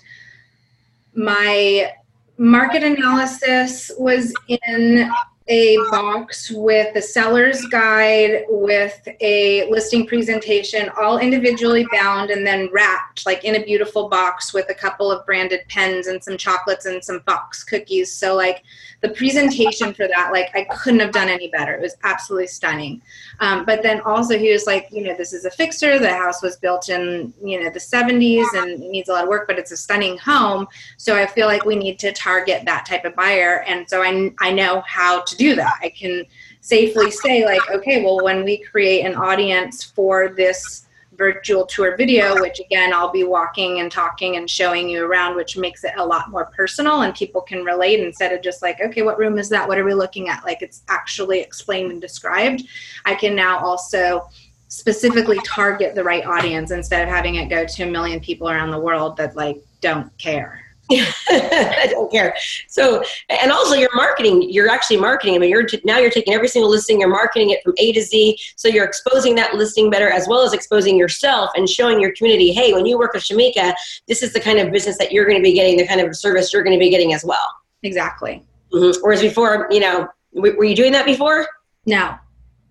my 1.14 1.92
market 2.38 2.82
analysis 2.82 3.90
was 3.98 4.32
in 4.48 5.10
a 5.48 5.76
box 5.90 6.50
with 6.50 6.92
the 6.92 7.00
seller's 7.00 7.64
guide 7.66 8.44
with 8.48 9.06
a 9.20 9.68
listing 9.70 10.04
presentation 10.04 10.90
all 11.00 11.18
individually 11.18 11.86
bound 11.92 12.30
and 12.30 12.44
then 12.44 12.68
wrapped 12.72 13.24
like 13.26 13.44
in 13.44 13.54
a 13.54 13.64
beautiful 13.64 14.08
box 14.08 14.52
with 14.52 14.68
a 14.70 14.74
couple 14.74 15.10
of 15.10 15.24
branded 15.24 15.60
pens 15.68 16.08
and 16.08 16.22
some 16.22 16.36
chocolates 16.36 16.86
and 16.86 17.04
some 17.04 17.20
fox 17.20 17.62
cookies. 17.62 18.12
So 18.12 18.34
like 18.34 18.64
the 19.02 19.10
presentation 19.10 19.92
for 19.92 20.08
that 20.08 20.30
like 20.32 20.50
i 20.54 20.64
couldn't 20.64 21.00
have 21.00 21.12
done 21.12 21.28
any 21.28 21.48
better. 21.48 21.74
It 21.74 21.80
was 21.80 21.96
absolutely 22.02 22.48
stunning. 22.48 23.00
Um, 23.38 23.64
but 23.64 23.82
then 23.84 24.00
also 24.00 24.36
he 24.36 24.50
was 24.50 24.66
like 24.66 24.88
you 24.90 25.04
know 25.04 25.16
this 25.16 25.32
is 25.32 25.44
a 25.44 25.50
fixer. 25.50 26.00
The 26.00 26.12
house 26.12 26.42
was 26.42 26.56
built 26.56 26.88
in 26.88 27.32
you 27.42 27.62
know 27.62 27.70
the 27.70 27.78
70s 27.78 28.46
and 28.54 28.80
needs 28.80 29.08
a 29.08 29.12
lot 29.12 29.22
of 29.22 29.28
work 29.28 29.46
but 29.46 29.60
it's 29.60 29.70
a 29.70 29.76
stunning 29.76 30.18
home. 30.18 30.66
So 30.96 31.16
i 31.16 31.24
feel 31.24 31.46
like 31.46 31.64
we 31.64 31.76
need 31.76 32.00
to 32.00 32.12
target 32.12 32.64
that 32.64 32.84
type 32.84 33.04
of 33.04 33.14
buyer. 33.14 33.62
And 33.68 33.88
so 33.88 34.02
i, 34.02 34.32
I 34.40 34.50
know 34.50 34.82
how 34.86 35.22
to 35.22 35.35
do 35.36 35.54
that. 35.56 35.78
I 35.82 35.90
can 35.90 36.24
safely 36.60 37.10
say, 37.10 37.44
like, 37.44 37.70
okay, 37.70 38.02
well, 38.02 38.22
when 38.22 38.44
we 38.44 38.58
create 38.58 39.04
an 39.04 39.14
audience 39.14 39.84
for 39.84 40.30
this 40.30 40.86
virtual 41.16 41.66
tour 41.66 41.96
video, 41.96 42.40
which 42.40 42.60
again, 42.60 42.92
I'll 42.92 43.10
be 43.10 43.24
walking 43.24 43.80
and 43.80 43.90
talking 43.90 44.36
and 44.36 44.48
showing 44.48 44.88
you 44.88 45.04
around, 45.04 45.36
which 45.36 45.56
makes 45.56 45.84
it 45.84 45.92
a 45.96 46.04
lot 46.04 46.30
more 46.30 46.46
personal 46.46 47.02
and 47.02 47.14
people 47.14 47.40
can 47.40 47.64
relate 47.64 48.00
instead 48.00 48.32
of 48.32 48.42
just 48.42 48.62
like, 48.62 48.80
okay, 48.80 49.02
what 49.02 49.18
room 49.18 49.38
is 49.38 49.48
that? 49.48 49.66
What 49.66 49.78
are 49.78 49.84
we 49.84 49.94
looking 49.94 50.28
at? 50.28 50.44
Like 50.44 50.62
it's 50.62 50.82
actually 50.88 51.40
explained 51.40 51.90
and 51.90 52.00
described. 52.00 52.64
I 53.04 53.14
can 53.14 53.34
now 53.34 53.58
also 53.58 54.28
specifically 54.68 55.38
target 55.44 55.94
the 55.94 56.04
right 56.04 56.26
audience 56.26 56.70
instead 56.70 57.02
of 57.02 57.08
having 57.08 57.36
it 57.36 57.48
go 57.48 57.64
to 57.64 57.82
a 57.84 57.86
million 57.86 58.20
people 58.20 58.48
around 58.48 58.70
the 58.70 58.80
world 58.80 59.16
that 59.16 59.36
like 59.36 59.58
don't 59.80 60.16
care. 60.18 60.65
I 61.28 61.88
don't 61.90 62.10
care. 62.10 62.36
So, 62.68 63.02
and 63.28 63.50
also 63.50 63.74
you're 63.74 63.94
marketing, 63.94 64.48
you're 64.50 64.68
actually 64.68 64.98
marketing. 64.98 65.34
I 65.34 65.38
mean, 65.38 65.50
you're 65.50 65.66
now 65.84 65.98
you're 65.98 66.10
taking 66.10 66.32
every 66.32 66.48
single 66.48 66.70
listing, 66.70 67.00
you're 67.00 67.08
marketing 67.08 67.50
it 67.50 67.62
from 67.64 67.74
A 67.78 67.92
to 67.92 68.02
Z. 68.02 68.38
So 68.56 68.68
you're 68.68 68.84
exposing 68.84 69.34
that 69.36 69.54
listing 69.54 69.90
better 69.90 70.08
as 70.08 70.28
well 70.28 70.42
as 70.42 70.52
exposing 70.52 70.96
yourself 70.96 71.50
and 71.56 71.68
showing 71.68 72.00
your 72.00 72.12
community, 72.12 72.52
hey, 72.52 72.72
when 72.72 72.86
you 72.86 72.98
work 72.98 73.14
with 73.14 73.24
Shamika, 73.24 73.74
this 74.06 74.22
is 74.22 74.32
the 74.32 74.40
kind 74.40 74.58
of 74.58 74.70
business 74.70 74.96
that 74.98 75.10
you're 75.10 75.24
going 75.24 75.38
to 75.38 75.42
be 75.42 75.52
getting, 75.52 75.76
the 75.76 75.86
kind 75.86 76.00
of 76.00 76.14
service 76.16 76.52
you're 76.52 76.62
going 76.62 76.76
to 76.76 76.80
be 76.80 76.90
getting 76.90 77.12
as 77.14 77.24
well. 77.24 77.54
Exactly. 77.82 78.44
Mm-hmm. 78.72 79.00
Whereas 79.02 79.20
before, 79.20 79.68
you 79.70 79.80
know, 79.80 80.08
were 80.32 80.64
you 80.64 80.76
doing 80.76 80.92
that 80.92 81.06
before? 81.06 81.48
No. 81.86 82.16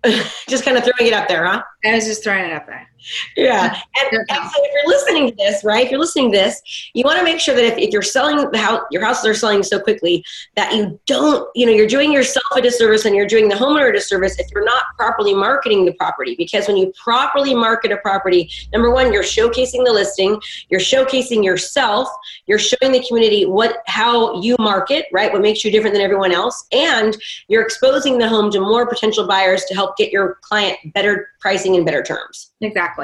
just 0.48 0.64
kind 0.64 0.76
of 0.76 0.84
throwing 0.84 1.08
it 1.08 1.12
up 1.12 1.28
there, 1.28 1.44
huh? 1.44 1.62
I 1.84 1.94
was 1.94 2.06
just 2.06 2.22
throwing 2.22 2.44
it 2.44 2.52
up 2.52 2.66
there. 2.66 2.88
Yeah. 3.36 3.80
And, 4.00 4.18
and, 4.18 4.26
so 4.28 4.62
if 4.62 4.72
you're 4.72 4.92
listening 4.92 5.30
to 5.30 5.36
this, 5.36 5.64
right, 5.64 5.84
if 5.84 5.90
you're 5.90 6.00
listening 6.00 6.32
to 6.32 6.38
this, 6.38 6.90
you 6.94 7.04
want 7.04 7.18
to 7.18 7.24
make 7.24 7.40
sure 7.40 7.54
that 7.54 7.64
if, 7.64 7.78
if 7.78 7.90
you're 7.90 8.02
selling 8.02 8.50
the 8.50 8.58
house, 8.58 8.82
your 8.90 9.04
houses 9.04 9.26
are 9.26 9.34
selling 9.34 9.62
so 9.62 9.80
quickly 9.80 10.24
that 10.56 10.74
you 10.74 10.98
don't, 11.06 11.48
you 11.54 11.66
know, 11.66 11.72
you're 11.72 11.86
doing 11.86 12.12
yourself 12.12 12.44
a 12.56 12.60
disservice 12.60 13.04
and 13.04 13.14
you're 13.14 13.26
doing 13.26 13.48
the 13.48 13.54
homeowner 13.54 13.90
a 13.90 13.92
disservice 13.92 14.38
if 14.38 14.46
you're 14.52 14.64
not 14.64 14.84
properly 14.96 15.34
marketing 15.34 15.84
the 15.84 15.92
property. 15.94 16.34
Because 16.36 16.66
when 16.66 16.76
you 16.76 16.92
properly 17.02 17.54
market 17.54 17.92
a 17.92 17.96
property, 17.98 18.50
number 18.72 18.90
one, 18.90 19.12
you're 19.12 19.22
showcasing 19.22 19.84
the 19.84 19.92
listing, 19.92 20.40
you're 20.68 20.80
showcasing 20.80 21.44
yourself, 21.44 22.08
you're 22.46 22.58
showing 22.58 22.92
the 22.92 23.04
community 23.06 23.46
what, 23.46 23.82
how 23.86 24.40
you 24.40 24.56
market, 24.58 25.06
right, 25.12 25.32
what 25.32 25.42
makes 25.42 25.64
you 25.64 25.70
different 25.70 25.94
than 25.94 26.02
everyone 26.02 26.32
else, 26.32 26.66
and 26.72 27.16
you're 27.48 27.62
exposing 27.62 28.18
the 28.18 28.28
home 28.28 28.50
to 28.50 28.60
more 28.60 28.86
potential 28.86 29.26
buyers 29.26 29.64
to 29.64 29.74
help 29.74 29.96
get 29.96 30.10
your 30.10 30.38
client 30.42 30.76
better 30.94 31.28
pricing 31.40 31.76
and 31.76 31.84
better 31.84 32.02
terms. 32.02 32.52
Exactly. 32.60 32.95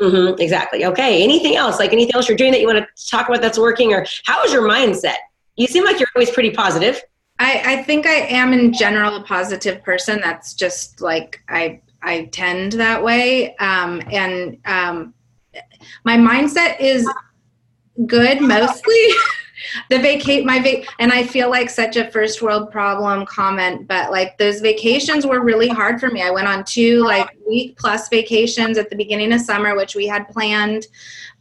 Mm-hmm, 0.00 0.40
exactly. 0.40 0.84
Okay. 0.84 1.22
Anything 1.22 1.56
else? 1.56 1.78
Like 1.78 1.92
anything 1.92 2.14
else 2.14 2.28
you're 2.28 2.36
doing 2.36 2.52
that 2.52 2.60
you 2.60 2.66
want 2.66 2.78
to 2.78 3.10
talk 3.10 3.28
about 3.28 3.40
that's 3.40 3.58
working, 3.58 3.92
or 3.92 4.04
how 4.24 4.42
is 4.44 4.52
your 4.52 4.68
mindset? 4.68 5.16
You 5.56 5.66
seem 5.66 5.84
like 5.84 6.00
you're 6.00 6.08
always 6.16 6.30
pretty 6.30 6.50
positive. 6.50 7.00
I, 7.38 7.62
I 7.64 7.82
think 7.82 8.06
I 8.06 8.14
am 8.14 8.52
in 8.52 8.72
general 8.72 9.16
a 9.16 9.24
positive 9.24 9.82
person. 9.82 10.20
That's 10.20 10.54
just 10.54 11.00
like 11.00 11.40
I 11.48 11.80
I 12.02 12.26
tend 12.32 12.72
that 12.72 13.02
way, 13.02 13.56
um, 13.56 14.02
and 14.10 14.58
um, 14.66 15.14
my 16.04 16.16
mindset 16.16 16.80
is 16.80 17.08
good 18.06 18.40
mostly. 18.40 19.08
the 19.90 19.98
vacate 19.98 20.44
my 20.44 20.60
vac 20.60 20.86
and 20.98 21.12
i 21.12 21.22
feel 21.22 21.50
like 21.50 21.70
such 21.70 21.96
a 21.96 22.10
first 22.10 22.42
world 22.42 22.70
problem 22.70 23.26
comment 23.26 23.86
but 23.88 24.10
like 24.10 24.36
those 24.38 24.60
vacations 24.60 25.26
were 25.26 25.40
really 25.40 25.68
hard 25.68 26.00
for 26.00 26.10
me. 26.10 26.22
I 26.22 26.30
went 26.30 26.48
on 26.48 26.64
two 26.64 27.02
like 27.04 27.36
week 27.46 27.76
plus 27.76 28.08
vacations 28.08 28.78
at 28.78 28.90
the 28.90 28.96
beginning 28.96 29.32
of 29.32 29.40
summer 29.40 29.76
which 29.76 29.94
we 29.94 30.06
had 30.06 30.28
planned 30.28 30.86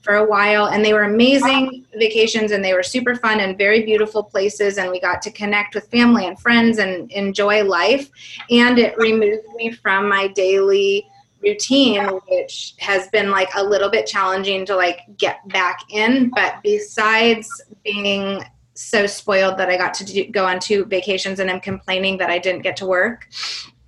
for 0.01 0.15
a 0.15 0.25
while 0.25 0.67
and 0.67 0.83
they 0.83 0.93
were 0.93 1.03
amazing 1.03 1.85
vacations 1.95 2.51
and 2.51 2.63
they 2.63 2.73
were 2.73 2.83
super 2.83 3.15
fun 3.15 3.39
and 3.39 3.57
very 3.57 3.83
beautiful 3.83 4.23
places 4.23 4.77
and 4.77 4.91
we 4.91 4.99
got 4.99 5.21
to 5.21 5.31
connect 5.31 5.75
with 5.75 5.89
family 5.89 6.25
and 6.27 6.39
friends 6.39 6.77
and 6.79 7.09
enjoy 7.11 7.63
life 7.63 8.09
and 8.49 8.79
it 8.79 8.97
removed 8.97 9.47
me 9.55 9.71
from 9.71 10.09
my 10.09 10.27
daily 10.27 11.07
routine 11.41 12.03
which 12.27 12.75
has 12.79 13.07
been 13.09 13.29
like 13.29 13.49
a 13.55 13.63
little 13.63 13.89
bit 13.89 14.05
challenging 14.05 14.65
to 14.65 14.75
like 14.75 14.99
get 15.17 15.45
back 15.49 15.79
in 15.89 16.29
but 16.35 16.55
besides 16.63 17.49
being 17.83 18.43
so 18.73 19.05
spoiled 19.05 19.57
that 19.57 19.69
i 19.69 19.77
got 19.77 19.93
to 19.93 20.05
do, 20.05 20.25
go 20.29 20.45
on 20.45 20.59
two 20.59 20.85
vacations 20.85 21.39
and 21.39 21.49
i'm 21.49 21.59
complaining 21.59 22.17
that 22.17 22.29
i 22.29 22.39
didn't 22.39 22.61
get 22.61 22.75
to 22.77 22.85
work 22.85 23.27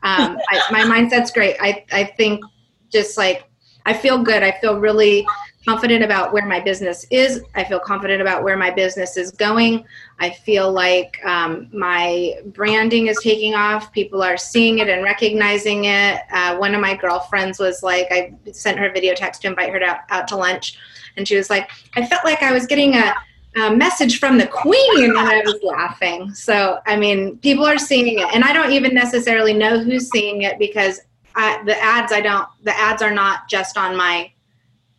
um, 0.03 0.37
I, 0.49 0.61
my 0.71 0.81
mindset's 0.81 1.31
great 1.31 1.57
I, 1.59 1.85
I 1.91 2.03
think 2.03 2.43
just 2.91 3.17
like 3.17 3.45
i 3.85 3.93
feel 3.93 4.21
good 4.21 4.43
i 4.43 4.51
feel 4.61 4.79
really 4.79 5.25
confident 5.65 6.03
about 6.03 6.31
where 6.31 6.45
my 6.45 6.59
business 6.59 7.05
is. 7.09 7.41
I 7.55 7.63
feel 7.63 7.79
confident 7.79 8.21
about 8.21 8.43
where 8.43 8.55
my 8.55 8.69
business 8.69 9.17
is 9.17 9.31
going. 9.31 9.83
I 10.19 10.29
feel 10.29 10.71
like 10.71 11.19
um, 11.25 11.67
my 11.73 12.35
branding 12.47 13.07
is 13.07 13.17
taking 13.21 13.55
off. 13.55 13.91
People 13.91 14.21
are 14.21 14.37
seeing 14.37 14.79
it 14.79 14.89
and 14.89 15.03
recognizing 15.03 15.85
it. 15.85 16.21
Uh, 16.31 16.57
one 16.57 16.75
of 16.75 16.81
my 16.81 16.95
girlfriends 16.95 17.57
was 17.57 17.81
like, 17.81 18.07
I 18.11 18.33
sent 18.51 18.77
her 18.77 18.89
a 18.89 18.93
video 18.93 19.15
text 19.15 19.41
to 19.41 19.47
invite 19.47 19.71
her 19.71 19.79
to, 19.79 19.99
out 20.09 20.27
to 20.29 20.37
lunch. 20.37 20.77
And 21.17 21.27
she 21.27 21.35
was 21.35 21.49
like, 21.49 21.69
I 21.95 22.05
felt 22.05 22.23
like 22.23 22.43
I 22.43 22.51
was 22.51 22.67
getting 22.67 22.93
a, 22.95 23.15
a 23.55 23.75
message 23.75 24.19
from 24.19 24.37
the 24.37 24.47
queen 24.47 25.05
and 25.05 25.17
i 25.17 25.41
was 25.45 25.59
laughing 25.63 26.33
so 26.33 26.79
i 26.85 26.95
mean 26.95 27.37
people 27.37 27.65
are 27.65 27.77
seeing 27.77 28.19
it 28.19 28.27
and 28.33 28.43
i 28.43 28.51
don't 28.51 28.71
even 28.71 28.93
necessarily 28.93 29.53
know 29.53 29.79
who's 29.79 30.09
seeing 30.09 30.41
it 30.41 30.59
because 30.59 30.99
I, 31.35 31.61
the 31.63 31.81
ads 31.81 32.11
i 32.11 32.21
don't 32.21 32.47
the 32.63 32.77
ads 32.77 33.01
are 33.01 33.11
not 33.11 33.47
just 33.49 33.77
on 33.77 33.95
my 33.95 34.31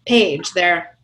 page. 0.06 0.52
They're 0.52 0.96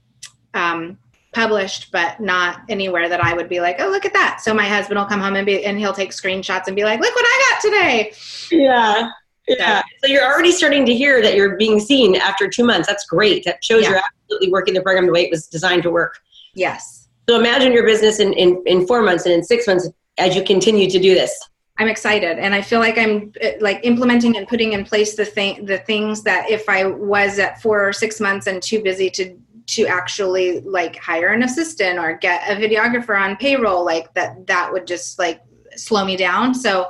um, 0.55 0.99
published, 1.35 1.93
but 1.93 2.21
not 2.21 2.63
anywhere 2.69 3.09
that 3.09 3.23
I 3.23 3.35
would 3.35 3.49
be 3.49 3.61
like, 3.61 3.77
oh, 3.81 3.89
look 3.89 4.05
at 4.05 4.13
that. 4.15 4.41
So 4.41 4.55
my 4.55 4.67
husband 4.67 4.99
will 4.99 5.07
come 5.07 5.21
home 5.21 5.37
and 5.37 5.45
be, 5.45 5.65
and 5.65 5.79
he'll 5.79 5.93
take 5.93 6.11
screenshots 6.11 6.67
and 6.69 6.77
be 6.77 6.85
like, 6.85 7.01
look 7.01 7.15
what 7.15 7.25
I 7.27 7.51
got 7.51 7.61
today. 7.61 8.13
Yeah. 8.51 9.11
Yeah. 9.49 9.83
So 10.03 10.11
you're 10.11 10.25
already 10.25 10.53
starting 10.53 10.87
to 10.87 10.95
hear 10.95 11.21
that 11.21 11.35
you're 11.35 11.57
being 11.57 11.81
seen 11.81 12.15
after 12.17 12.49
two 12.49 12.65
months. 12.65 12.87
That's 12.87 13.05
great. 13.07 13.45
That 13.45 13.63
shows 13.63 13.83
yeah. 13.83 13.91
you're 13.91 13.99
absolutely 13.99 14.51
working 14.51 14.75
the 14.75 14.83
program 14.83 15.07
the 15.07 15.13
way 15.13 15.25
it 15.25 15.31
was 15.31 15.49
designed 15.49 15.83
to 15.83 15.91
work. 15.91 16.21
Yes. 16.55 17.02
So 17.29 17.39
imagine 17.39 17.73
your 17.73 17.87
business 17.87 18.21
in, 18.21 18.33
in, 18.33 18.63
in 18.67 18.87
four 18.87 19.03
months 19.03 19.25
and 19.27 19.35
in 19.35 19.43
six 19.43 19.67
months 19.67 19.89
as 20.19 20.35
you 20.35 20.43
continue 20.43 20.91
to 20.91 20.99
do 20.99 21.15
this. 21.15 21.39
I'm 21.79 21.89
excited 21.89 22.39
and 22.39 22.55
I 22.55 22.61
feel 22.61 22.81
like 22.81 22.99
I'm 22.99 23.33
uh, 23.43 23.51
like 23.61 23.81
implementing 23.83 24.37
and 24.37 24.47
putting 24.47 24.73
in 24.75 24.85
place 24.85 25.17
the 25.17 25.25
thing 25.25 25.65
the 25.65 25.79
things 25.79 26.23
that 26.23 26.51
if 26.51 26.69
I 26.69 26.85
was 26.85 27.39
at 27.39 27.63
4 27.63 27.89
or 27.89 27.93
6 27.93 28.21
months 28.21 28.47
and 28.47 28.63
too 28.63 28.83
busy 28.83 29.09
to 29.11 29.37
to 29.69 29.87
actually 29.87 30.61
like 30.61 30.97
hire 30.97 31.29
an 31.29 31.43
assistant 31.43 31.99
or 31.99 32.19
get 32.19 32.43
a 32.51 32.61
videographer 32.61 33.19
on 33.19 33.37
payroll 33.37 33.85
like 33.85 34.13
that 34.15 34.47
that 34.47 34.71
would 34.71 34.87
just 34.87 35.19
like 35.19 35.41
slow 35.75 36.05
me 36.05 36.17
down 36.17 36.55
so 36.55 36.89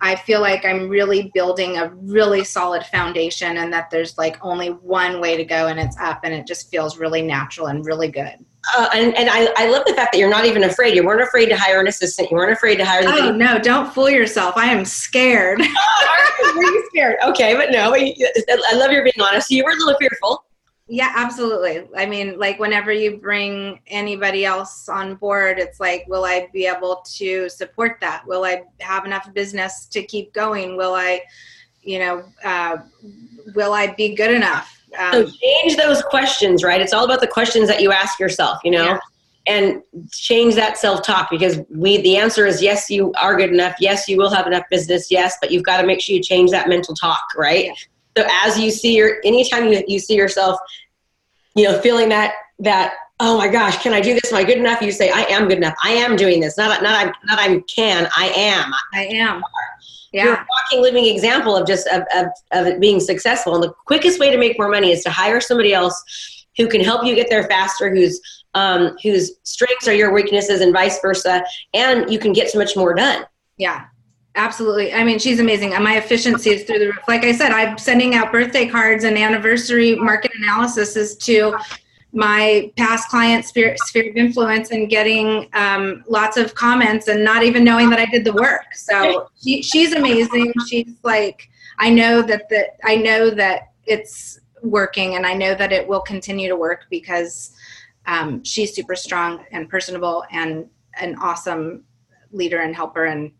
I 0.00 0.16
feel 0.16 0.40
like 0.40 0.64
I'm 0.64 0.88
really 0.88 1.30
building 1.32 1.78
a 1.78 1.88
really 1.94 2.42
solid 2.44 2.84
foundation 2.84 3.58
and 3.58 3.72
that 3.72 3.88
there's 3.90 4.18
like 4.18 4.36
only 4.44 4.68
one 4.68 5.20
way 5.20 5.36
to 5.36 5.44
go 5.44 5.68
and 5.68 5.78
it's 5.78 5.96
up 5.98 6.20
and 6.24 6.34
it 6.34 6.46
just 6.46 6.70
feels 6.70 6.98
really 6.98 7.22
natural 7.22 7.68
and 7.68 7.86
really 7.86 8.08
good 8.08 8.44
uh, 8.76 8.88
and, 8.94 9.16
and 9.16 9.28
I, 9.30 9.52
I 9.56 9.68
love 9.68 9.84
the 9.86 9.94
fact 9.94 10.12
that 10.12 10.18
you're 10.18 10.30
not 10.30 10.46
even 10.46 10.64
afraid. 10.64 10.94
You 10.94 11.04
weren't 11.04 11.22
afraid 11.22 11.46
to 11.46 11.56
hire 11.56 11.80
an 11.80 11.86
assistant. 11.86 12.30
You 12.30 12.36
weren't 12.36 12.52
afraid 12.52 12.76
to 12.76 12.84
hire 12.84 13.02
the. 13.02 13.08
Oh 13.08 13.32
no! 13.32 13.58
Don't 13.58 13.92
fool 13.92 14.10
yourself. 14.10 14.56
I 14.56 14.66
am 14.66 14.84
scared. 14.84 15.60
oh, 15.62 16.60
you 16.60 16.86
scared? 16.90 17.16
Okay, 17.24 17.54
but 17.54 17.70
no. 17.70 17.94
I 17.94 18.74
love 18.74 18.90
your 18.90 19.04
being 19.04 19.14
honest. 19.20 19.50
You 19.50 19.64
were 19.64 19.72
a 19.72 19.76
little 19.76 19.96
fearful. 19.98 20.44
Yeah, 20.86 21.12
absolutely. 21.16 21.88
I 21.96 22.04
mean, 22.04 22.38
like 22.38 22.58
whenever 22.58 22.92
you 22.92 23.16
bring 23.16 23.80
anybody 23.86 24.44
else 24.44 24.86
on 24.88 25.14
board, 25.14 25.58
it's 25.58 25.80
like, 25.80 26.04
will 26.08 26.24
I 26.24 26.48
be 26.52 26.66
able 26.66 27.02
to 27.16 27.48
support 27.48 27.98
that? 28.02 28.26
Will 28.26 28.44
I 28.44 28.64
have 28.80 29.06
enough 29.06 29.32
business 29.32 29.86
to 29.86 30.02
keep 30.02 30.34
going? 30.34 30.76
Will 30.76 30.94
I, 30.94 31.22
you 31.82 32.00
know, 32.00 32.24
uh, 32.44 32.78
will 33.54 33.72
I 33.72 33.94
be 33.94 34.14
good 34.14 34.30
enough? 34.30 34.73
Um, 34.98 35.12
so 35.12 35.30
change 35.30 35.76
those 35.76 36.02
questions, 36.02 36.62
right? 36.62 36.80
It's 36.80 36.92
all 36.92 37.04
about 37.04 37.20
the 37.20 37.26
questions 37.26 37.68
that 37.68 37.80
you 37.80 37.92
ask 37.92 38.18
yourself, 38.18 38.58
you 38.64 38.70
know? 38.70 38.84
Yeah. 38.84 38.98
And 39.46 39.82
change 40.10 40.54
that 40.54 40.78
self 40.78 41.02
talk 41.02 41.28
because 41.30 41.60
we 41.68 42.00
the 42.00 42.16
answer 42.16 42.46
is 42.46 42.62
yes, 42.62 42.88
you 42.88 43.12
are 43.20 43.36
good 43.36 43.50
enough. 43.50 43.74
Yes, 43.78 44.08
you 44.08 44.16
will 44.16 44.30
have 44.30 44.46
enough 44.46 44.64
business. 44.70 45.10
Yes, 45.10 45.36
but 45.38 45.50
you've 45.50 45.64
got 45.64 45.82
to 45.82 45.86
make 45.86 46.00
sure 46.00 46.16
you 46.16 46.22
change 46.22 46.50
that 46.52 46.66
mental 46.66 46.94
talk, 46.94 47.24
right? 47.36 47.66
Yeah. 47.66 47.74
So 48.16 48.26
as 48.30 48.58
you 48.58 48.70
see 48.70 48.96
your 48.96 49.16
anytime 49.22 49.70
you, 49.70 49.84
you 49.86 49.98
see 49.98 50.14
yourself, 50.14 50.58
you 51.54 51.64
know, 51.64 51.78
feeling 51.82 52.08
that 52.08 52.32
that 52.60 52.94
oh 53.20 53.36
my 53.36 53.48
gosh, 53.48 53.82
can 53.82 53.92
I 53.92 54.00
do 54.00 54.14
this? 54.14 54.32
Am 54.32 54.38
I 54.38 54.44
good 54.44 54.58
enough? 54.58 54.80
You 54.80 54.92
say, 54.92 55.10
I 55.10 55.22
am 55.24 55.46
good 55.48 55.58
enough. 55.58 55.74
I 55.84 55.90
am 55.90 56.16
doing 56.16 56.40
this. 56.40 56.56
Not 56.56 56.82
not 56.82 57.06
I'm 57.06 57.12
not 57.24 57.38
I'm 57.38 57.62
can. 57.64 58.08
I 58.16 58.28
am. 58.28 58.72
I 58.94 59.04
am 59.06 59.42
yeah. 60.14 60.24
you're 60.24 60.34
a 60.34 60.46
walking 60.56 60.82
living 60.82 61.06
example 61.06 61.56
of 61.56 61.66
just 61.66 61.86
of, 61.88 62.02
of, 62.14 62.26
of 62.52 62.66
it 62.66 62.80
being 62.80 63.00
successful. 63.00 63.54
And 63.54 63.62
the 63.62 63.72
quickest 63.86 64.18
way 64.18 64.30
to 64.30 64.38
make 64.38 64.58
more 64.58 64.68
money 64.68 64.92
is 64.92 65.02
to 65.04 65.10
hire 65.10 65.40
somebody 65.40 65.74
else 65.74 66.46
who 66.56 66.68
can 66.68 66.82
help 66.82 67.04
you 67.04 67.14
get 67.14 67.28
there 67.28 67.44
faster 67.44 67.94
whose 67.94 68.20
um, 68.54 68.96
whose 69.02 69.32
strengths 69.42 69.88
are 69.88 69.94
your 69.94 70.12
weaknesses 70.12 70.60
and 70.60 70.72
vice 70.72 71.00
versa. 71.00 71.44
And 71.74 72.10
you 72.10 72.18
can 72.18 72.32
get 72.32 72.50
so 72.50 72.58
much 72.58 72.76
more 72.76 72.94
done. 72.94 73.24
Yeah 73.58 73.86
absolutely. 74.36 74.92
I 74.92 75.04
mean 75.04 75.18
she's 75.18 75.40
amazing. 75.40 75.74
And 75.74 75.84
my 75.84 75.96
efficiency 75.96 76.50
is 76.50 76.64
through 76.64 76.78
the 76.80 76.86
roof. 76.86 76.98
Like 77.08 77.24
i 77.24 77.32
said 77.32 77.52
i'm 77.52 77.78
sending 77.78 78.14
out 78.14 78.32
birthday 78.32 78.66
cards 78.66 79.04
and 79.04 79.16
anniversary 79.16 79.94
market 79.94 80.32
analysis 80.34 81.16
to 81.16 81.56
my 82.14 82.72
past 82.76 83.08
client 83.08 83.44
sphere, 83.44 83.74
sphere 83.76 84.08
of 84.08 84.16
influence 84.16 84.70
and 84.70 84.88
getting 84.88 85.48
um, 85.52 86.04
lots 86.06 86.36
of 86.36 86.54
comments 86.54 87.08
and 87.08 87.24
not 87.24 87.42
even 87.42 87.64
knowing 87.64 87.90
that 87.90 87.98
I 87.98 88.06
did 88.06 88.24
the 88.24 88.32
work. 88.32 88.72
So 88.74 89.28
she, 89.42 89.62
she's 89.62 89.92
amazing. 89.92 90.52
She's 90.68 90.94
like, 91.02 91.50
I 91.78 91.90
know 91.90 92.22
that 92.22 92.48
the, 92.48 92.68
I 92.84 92.94
know 92.94 93.30
that 93.30 93.72
it's 93.84 94.38
working, 94.62 95.16
and 95.16 95.26
I 95.26 95.34
know 95.34 95.54
that 95.56 95.72
it 95.72 95.86
will 95.86 96.00
continue 96.00 96.48
to 96.48 96.56
work 96.56 96.86
because 96.88 97.52
um, 98.06 98.44
she's 98.44 98.74
super 98.74 98.94
strong 98.94 99.44
and 99.50 99.68
personable 99.68 100.24
and 100.30 100.68
an 101.00 101.16
awesome 101.16 101.82
leader 102.30 102.60
and 102.60 102.76
helper. 102.76 103.06
And 103.06 103.32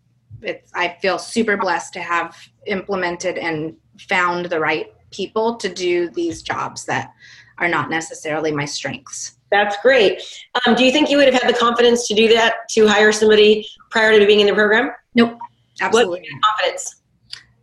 it's, 0.43 0.73
I 0.75 0.97
feel 1.01 1.19
super 1.19 1.57
blessed 1.57 1.93
to 1.93 2.01
have 2.01 2.37
implemented 2.67 3.39
and 3.39 3.77
found 4.01 4.47
the 4.47 4.59
right 4.59 4.93
people 5.13 5.55
to 5.57 5.73
do 5.73 6.11
these 6.11 6.43
jobs 6.43 6.85
that 6.87 7.13
are 7.59 7.69
not 7.69 7.91
necessarily 7.91 8.53
my 8.53 8.65
strengths. 8.65 9.37
That's 9.51 9.77
great. 9.83 10.21
Um, 10.67 10.75
do 10.75 10.85
you 10.85 10.91
think 10.91 11.11
you 11.11 11.17
would 11.17 11.33
have 11.33 11.41
had 11.41 11.53
the 11.53 11.59
confidence 11.59 12.09
to 12.09 12.15
do 12.15 12.29
that 12.35 12.69
to 12.71 12.87
hire 12.89 13.13
somebody 13.13 13.67
prior 13.91 14.19
to 14.19 14.27
being 14.27 14.41
in 14.41 14.47
the 14.47 14.55
program? 14.55 14.91
Nope, 15.15 15.39
absolutely. 15.81 16.27
Confidence? 16.43 17.03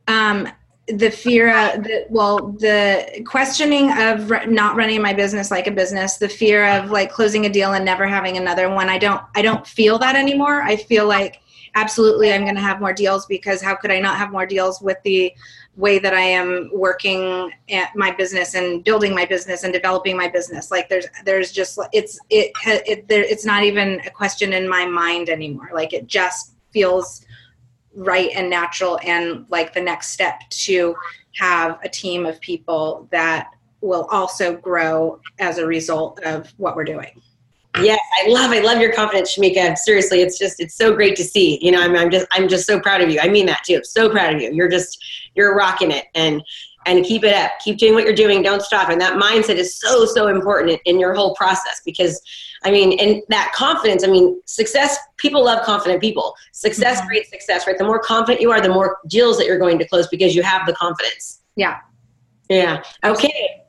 Um, 0.08 0.48
the 0.88 1.10
fear 1.10 1.50
of 1.50 1.84
the 1.84 2.06
well 2.10 2.52
the 2.54 3.24
questioning 3.26 3.92
of 3.98 4.30
not 4.48 4.76
running 4.76 5.02
my 5.02 5.14
business 5.14 5.52
like 5.52 5.68
a 5.68 5.72
business 5.72 6.18
the 6.18 6.28
fear 6.28 6.68
of 6.68 6.92
like 6.92 7.12
closing 7.12 7.46
a 7.46 7.50
deal 7.50 7.74
and 7.74 7.86
never 7.86 8.08
having 8.08 8.36
another 8.36 8.70
one 8.70 8.90
i 8.90 8.98
don't 8.98 9.22
i 9.36 9.42
don't 9.42 9.66
feel 9.66 9.98
that 10.00 10.16
anymore 10.16 10.64
i 10.64 10.76
feel 10.76 11.08
like 11.08 11.40
absolutely 11.76 12.34
i'm 12.34 12.44
going 12.44 12.56
to 12.56 12.62
have 12.62 12.82
more 12.82 12.94
deals 12.94 13.26
because 13.28 13.62
how 13.62 13.76
could 13.76 13.92
i 13.92 14.00
not 14.00 14.18
have 14.18 14.32
more 14.32 14.46
deals 14.46 14.82
with 14.82 14.98
the 15.04 15.32
way 15.78 16.00
that 16.00 16.14
i 16.14 16.22
am 16.22 16.70
working 16.74 17.52
at 17.70 17.96
my 17.96 18.12
business 18.12 18.56
and 18.56 18.84
building 18.84 19.16
my 19.16 19.26
business 19.26 19.64
and 19.64 19.74
developing 19.74 20.18
my 20.18 20.28
business 20.28 20.70
like 20.70 20.90
there's 20.90 21.08
there's 21.26 21.52
just 21.52 21.80
it's 21.94 22.20
it, 22.30 22.52
it 22.66 23.08
there, 23.08 23.24
it's 23.24 23.46
not 23.46 23.64
even 23.64 24.02
a 24.06 24.10
question 24.10 24.54
in 24.54 24.68
my 24.68 24.86
mind 24.86 25.30
anymore 25.30 25.70
like 25.74 25.94
it 25.94 26.08
just 26.08 26.56
feels 26.72 27.26
right 27.96 28.32
and 28.36 28.50
natural 28.50 29.00
and 29.04 29.46
like 29.50 29.74
the 29.74 29.82
next 29.82 30.12
step 30.12 30.42
to 30.50 30.96
have 31.38 31.80
a 31.84 31.90
team 31.90 32.26
of 32.26 32.40
people 32.42 33.08
that 33.12 33.52
will 33.82 34.06
also 34.12 34.56
grow 34.56 35.20
as 35.40 35.58
a 35.58 35.66
result 35.66 36.20
of 36.24 36.54
what 36.58 36.76
we're 36.76 36.84
doing. 36.84 37.22
Yes, 37.80 38.00
I 38.22 38.28
love, 38.28 38.52
I 38.52 38.60
love 38.60 38.82
your 38.82 38.92
confidence, 38.92 39.36
Shamika. 39.36 39.78
Seriously, 39.78 40.22
it's 40.22 40.38
just, 40.38 40.60
it's 40.60 40.76
so 40.76 40.94
great 40.94 41.16
to 41.16 41.24
see. 41.24 41.58
You 41.62 41.72
know, 41.72 41.82
I'm, 41.82 41.96
I'm 41.96 42.12
just, 42.12 42.28
I'm 42.32 42.50
just 42.50 42.66
so 42.68 42.80
proud 42.80 43.02
of 43.02 43.10
you. 43.10 43.20
I 43.22 43.30
mean 43.30 43.46
that 43.46 43.64
too. 43.66 43.76
I'm 43.76 43.84
So 43.84 44.10
proud 44.10 44.36
of 44.36 44.42
you. 44.42 44.52
You're 44.52 44.68
just, 44.68 45.02
you're 45.36 45.56
rocking 45.56 45.92
it, 45.92 46.06
and 46.14 46.44
and 46.86 47.06
keep 47.06 47.24
it 47.24 47.34
up. 47.34 47.52
Keep 47.64 47.78
doing 47.78 47.94
what 47.94 48.04
you're 48.04 48.14
doing. 48.14 48.42
Don't 48.42 48.62
stop. 48.62 48.90
And 48.90 49.00
that 49.02 49.14
mindset 49.14 49.56
is 49.56 49.78
so, 49.78 50.06
so 50.06 50.28
important 50.28 50.82
in 50.86 51.00
your 51.00 51.14
whole 51.14 51.36
process 51.36 51.80
because, 51.86 52.20
I 52.64 52.72
mean, 52.72 53.00
and 53.00 53.22
that 53.30 53.52
confidence, 53.54 54.04
I 54.04 54.08
mean, 54.08 54.42
success, 54.46 54.98
people 55.18 55.46
love 55.46 55.64
confident 55.64 56.02
people. 56.02 56.34
Success 56.54 56.98
mm-hmm. 56.98 57.08
breeds 57.08 57.30
success, 57.30 57.68
right? 57.68 57.78
The 57.78 57.84
more 57.84 58.00
confident 58.00 58.42
you 58.42 58.52
are, 58.52 58.60
the 58.62 58.70
more 58.70 58.98
deals 59.08 59.38
that 59.38 59.46
you're 59.46 59.60
going 59.60 59.78
to 59.78 59.88
close 59.88 60.08
because 60.08 60.36
you 60.36 60.42
have 60.42 60.66
the 60.66 60.74
confidence. 60.74 61.42
Yeah. 61.56 61.78
Yeah. 62.50 62.82
Okay. 63.04 63.64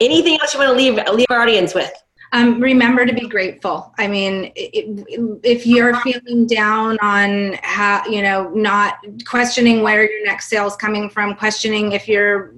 Anything 0.00 0.38
else 0.40 0.52
you 0.52 0.58
want 0.58 0.70
to 0.70 0.76
leave, 0.76 0.98
leave 1.14 1.26
our 1.30 1.42
audience 1.42 1.72
with? 1.72 1.92
Um, 2.32 2.60
remember 2.60 3.04
to 3.04 3.12
be 3.12 3.28
grateful. 3.28 3.92
I 3.98 4.06
mean, 4.06 4.52
if 4.54 5.66
you're 5.66 5.96
feeling 5.96 6.46
down 6.46 6.96
on 7.02 7.58
how, 7.62 8.06
you 8.06 8.22
know, 8.22 8.50
not 8.50 8.98
questioning 9.26 9.82
where 9.82 10.08
your 10.08 10.24
next 10.24 10.48
sale 10.48 10.66
is 10.66 10.76
coming 10.76 11.10
from, 11.10 11.34
questioning 11.34 11.92
if 11.92 12.06
you're 12.06 12.54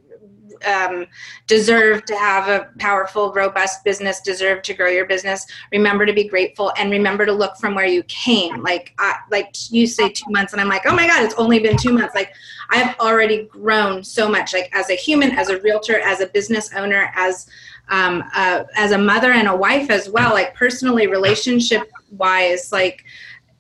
um, 0.64 1.06
deserve 1.46 2.04
to 2.06 2.16
have 2.16 2.48
a 2.48 2.70
powerful, 2.78 3.32
robust 3.32 3.84
business, 3.84 4.20
deserve 4.20 4.62
to 4.62 4.74
grow 4.74 4.88
your 4.88 5.06
business. 5.06 5.46
Remember 5.72 6.06
to 6.06 6.12
be 6.12 6.28
grateful 6.28 6.72
and 6.76 6.90
remember 6.90 7.26
to 7.26 7.32
look 7.32 7.56
from 7.56 7.74
where 7.74 7.86
you 7.86 8.02
came. 8.04 8.62
Like, 8.62 8.94
I, 8.98 9.16
like 9.30 9.54
you 9.70 9.86
say 9.86 10.10
two 10.10 10.30
months, 10.30 10.52
and 10.52 10.60
I'm 10.60 10.68
like, 10.68 10.82
oh 10.86 10.94
my 10.94 11.06
God, 11.06 11.24
it's 11.24 11.34
only 11.34 11.58
been 11.58 11.76
two 11.76 11.92
months. 11.92 12.14
Like, 12.14 12.32
I've 12.70 12.98
already 12.98 13.44
grown 13.44 14.02
so 14.02 14.28
much, 14.28 14.52
like 14.52 14.70
as 14.72 14.90
a 14.90 14.94
human, 14.94 15.32
as 15.32 15.48
a 15.48 15.60
realtor, 15.60 15.98
as 15.98 16.20
a 16.20 16.26
business 16.26 16.72
owner, 16.74 17.12
as 17.14 17.46
um, 17.88 18.24
uh, 18.34 18.64
as 18.76 18.92
a 18.92 18.98
mother 18.98 19.32
and 19.32 19.48
a 19.48 19.56
wife 19.56 19.90
as 19.90 20.08
well, 20.08 20.32
like 20.32 20.54
personally, 20.54 21.06
relationship 21.06 21.90
wise, 22.10 22.72
like 22.72 23.04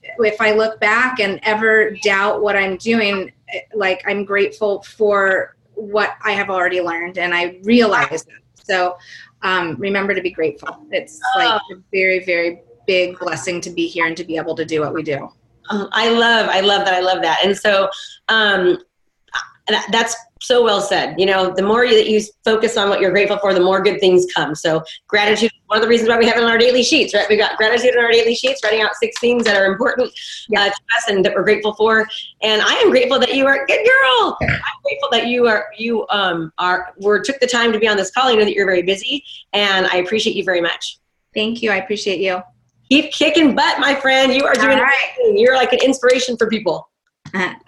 if 0.02 0.40
I 0.40 0.52
look 0.52 0.80
back 0.80 1.20
and 1.20 1.40
ever 1.42 1.92
doubt 2.02 2.42
what 2.42 2.56
I'm 2.56 2.76
doing, 2.76 3.32
like 3.74 4.02
I'm 4.06 4.24
grateful 4.24 4.82
for 4.82 5.56
what 5.74 6.16
I 6.24 6.32
have 6.32 6.50
already 6.50 6.80
learned 6.80 7.18
and 7.18 7.34
I 7.34 7.60
realize 7.62 8.24
that. 8.24 8.64
So 8.64 8.96
um, 9.42 9.76
remember 9.76 10.14
to 10.14 10.22
be 10.22 10.30
grateful. 10.30 10.86
It's 10.90 11.20
like 11.36 11.60
a 11.72 11.76
very, 11.92 12.24
very 12.24 12.62
big 12.86 13.18
blessing 13.18 13.60
to 13.62 13.70
be 13.70 13.86
here 13.86 14.06
and 14.06 14.16
to 14.16 14.24
be 14.24 14.36
able 14.36 14.54
to 14.56 14.64
do 14.64 14.80
what 14.80 14.94
we 14.94 15.02
do. 15.02 15.28
Um, 15.70 15.88
I 15.92 16.10
love, 16.10 16.48
I 16.48 16.60
love 16.60 16.84
that. 16.84 16.94
I 16.94 17.00
love 17.00 17.22
that. 17.22 17.40
And 17.44 17.56
so 17.56 17.88
um, 18.28 18.78
that's 19.90 20.16
so 20.42 20.62
well 20.62 20.80
said. 20.80 21.18
You 21.18 21.26
know, 21.26 21.54
the 21.54 21.62
more 21.62 21.86
that 21.86 22.08
you 22.08 22.20
focus 22.44 22.76
on 22.76 22.88
what 22.88 23.00
you're 23.00 23.10
grateful 23.10 23.38
for, 23.38 23.54
the 23.54 23.60
more 23.60 23.82
good 23.82 24.00
things 24.00 24.26
come. 24.34 24.54
So 24.54 24.82
gratitude 25.06 25.50
is 25.52 25.60
one 25.66 25.78
of 25.78 25.82
the 25.82 25.88
reasons 25.88 26.08
why 26.08 26.18
we 26.18 26.26
have 26.26 26.36
it 26.36 26.42
on 26.42 26.50
our 26.50 26.58
daily 26.58 26.82
sheets, 26.82 27.14
right? 27.14 27.26
We've 27.28 27.38
got 27.38 27.56
gratitude 27.56 27.94
in 27.94 28.00
our 28.00 28.10
daily 28.10 28.34
sheets, 28.34 28.62
writing 28.64 28.82
out 28.82 28.94
six 28.96 29.18
things 29.20 29.44
that 29.44 29.56
are 29.56 29.66
important 29.66 30.12
uh, 30.56 30.64
to 30.66 30.70
us 30.70 31.08
and 31.08 31.24
that 31.24 31.34
we're 31.34 31.44
grateful 31.44 31.74
for. 31.74 32.06
And 32.42 32.60
I 32.60 32.74
am 32.74 32.90
grateful 32.90 33.18
that 33.20 33.34
you 33.34 33.46
are 33.46 33.62
a 33.62 33.66
good 33.66 33.86
girl. 33.86 34.36
I'm 34.42 34.80
grateful 34.84 35.08
that 35.12 35.26
you 35.28 35.46
are 35.46 35.66
you 35.78 36.06
um 36.10 36.52
are 36.58 36.92
were 36.98 37.20
took 37.20 37.38
the 37.40 37.46
time 37.46 37.72
to 37.72 37.78
be 37.78 37.88
on 37.88 37.96
this 37.96 38.10
call. 38.10 38.28
I 38.28 38.34
know 38.34 38.44
that 38.44 38.54
you're 38.54 38.66
very 38.66 38.82
busy, 38.82 39.24
and 39.52 39.86
I 39.86 39.96
appreciate 39.96 40.36
you 40.36 40.44
very 40.44 40.60
much. 40.60 40.98
Thank 41.34 41.62
you. 41.62 41.70
I 41.70 41.76
appreciate 41.76 42.20
you. 42.20 42.42
Keep 42.88 43.12
kicking 43.12 43.54
butt, 43.54 43.80
my 43.80 43.94
friend. 43.94 44.34
You 44.34 44.44
are 44.44 44.54
doing 44.54 44.76
All 44.76 44.84
right. 44.84 45.32
You're 45.34 45.56
like 45.56 45.72
an 45.72 45.78
inspiration 45.82 46.36
for 46.36 46.48
people. 46.48 46.90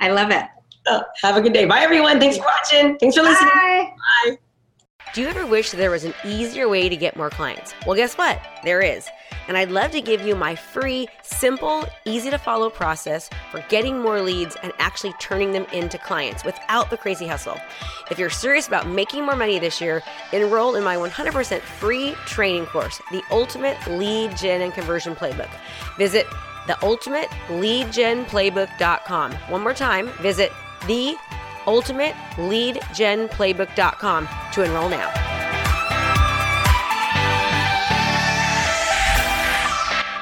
I 0.00 0.10
love 0.10 0.30
it. 0.30 0.44
Oh, 0.87 1.03
have 1.23 1.37
a 1.37 1.40
good 1.40 1.53
day. 1.53 1.64
Bye, 1.64 1.81
everyone. 1.81 2.20
Thanks 2.20 2.37
for 2.37 2.44
watching. 2.44 2.99
Thanks 2.99 3.16
for 3.16 3.23
listening. 3.23 3.51
Bye. 3.55 3.92
Bye. 4.27 4.38
Do 5.14 5.20
you 5.20 5.29
ever 5.29 5.47
wish 5.47 5.70
there 5.70 5.92
was 5.92 6.03
an 6.03 6.12
easier 6.25 6.68
way 6.68 6.88
to 6.88 6.97
get 6.97 7.16
more 7.16 7.31
clients? 7.31 7.73
Well, 7.87 7.94
guess 7.94 8.18
what? 8.18 8.42
There 8.64 8.81
is. 8.81 9.09
And 9.47 9.57
I'd 9.57 9.70
love 9.70 9.92
to 9.92 10.01
give 10.01 10.23
you 10.23 10.35
my 10.35 10.57
free, 10.57 11.07
simple, 11.23 11.85
easy 12.05 12.31
to 12.31 12.38
follow 12.38 12.68
process 12.68 13.31
for 13.53 13.64
getting 13.68 14.01
more 14.01 14.20
leads 14.20 14.57
and 14.62 14.73
actually 14.81 15.12
turning 15.20 15.53
them 15.53 15.66
into 15.73 15.99
clients 15.99 16.44
without 16.44 16.90
the 16.90 16.97
crazy 16.97 17.29
hustle. 17.29 17.57
If 18.11 18.18
you're 18.18 18.29
serious 18.29 18.66
about 18.66 18.88
making 18.88 19.25
more 19.25 19.37
money 19.37 19.61
this 19.61 19.81
year, 19.81 20.03
enroll 20.33 20.75
in 20.75 20.83
my 20.83 20.97
100% 20.97 21.61
free 21.61 22.16
training 22.27 22.66
course, 22.66 23.01
The 23.12 23.23
Ultimate 23.31 23.79
Lead 23.87 24.37
Gen 24.37 24.62
and 24.62 24.75
Conversion 24.75 25.14
Playbook. 25.14 25.51
Visit 25.97 26.27
theultimateleadgenplaybook.com. 26.66 29.33
One 29.33 29.62
more 29.62 29.75
time, 29.75 30.09
visit 30.20 30.51
the 30.87 31.16
ultimate 31.66 32.14
lead 32.38 32.81
gen 32.92 33.29
playbook.com 33.29 34.29
to 34.53 34.62
enroll 34.62 34.88
now. 34.88 35.11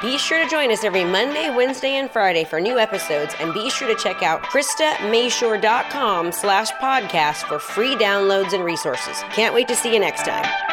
Be 0.02 0.18
sure 0.18 0.42
to 0.42 0.50
join 0.50 0.72
us 0.72 0.82
every 0.82 1.04
Monday, 1.04 1.54
Wednesday, 1.54 1.92
and 1.92 2.10
Friday 2.10 2.42
for 2.42 2.60
new 2.60 2.76
episodes, 2.76 3.36
and 3.38 3.54
be 3.54 3.70
sure 3.70 3.86
to 3.86 3.94
check 3.94 4.20
out 4.24 4.42
KristaMashore.com 4.42 6.32
slash 6.32 6.72
podcast 6.72 7.46
for 7.46 7.60
free 7.60 7.94
downloads 7.94 8.52
and 8.52 8.64
resources. 8.64 9.22
Can't 9.32 9.54
wait 9.54 9.68
to 9.68 9.76
see 9.76 9.92
you 9.94 10.00
next 10.00 10.24
time. 10.24 10.71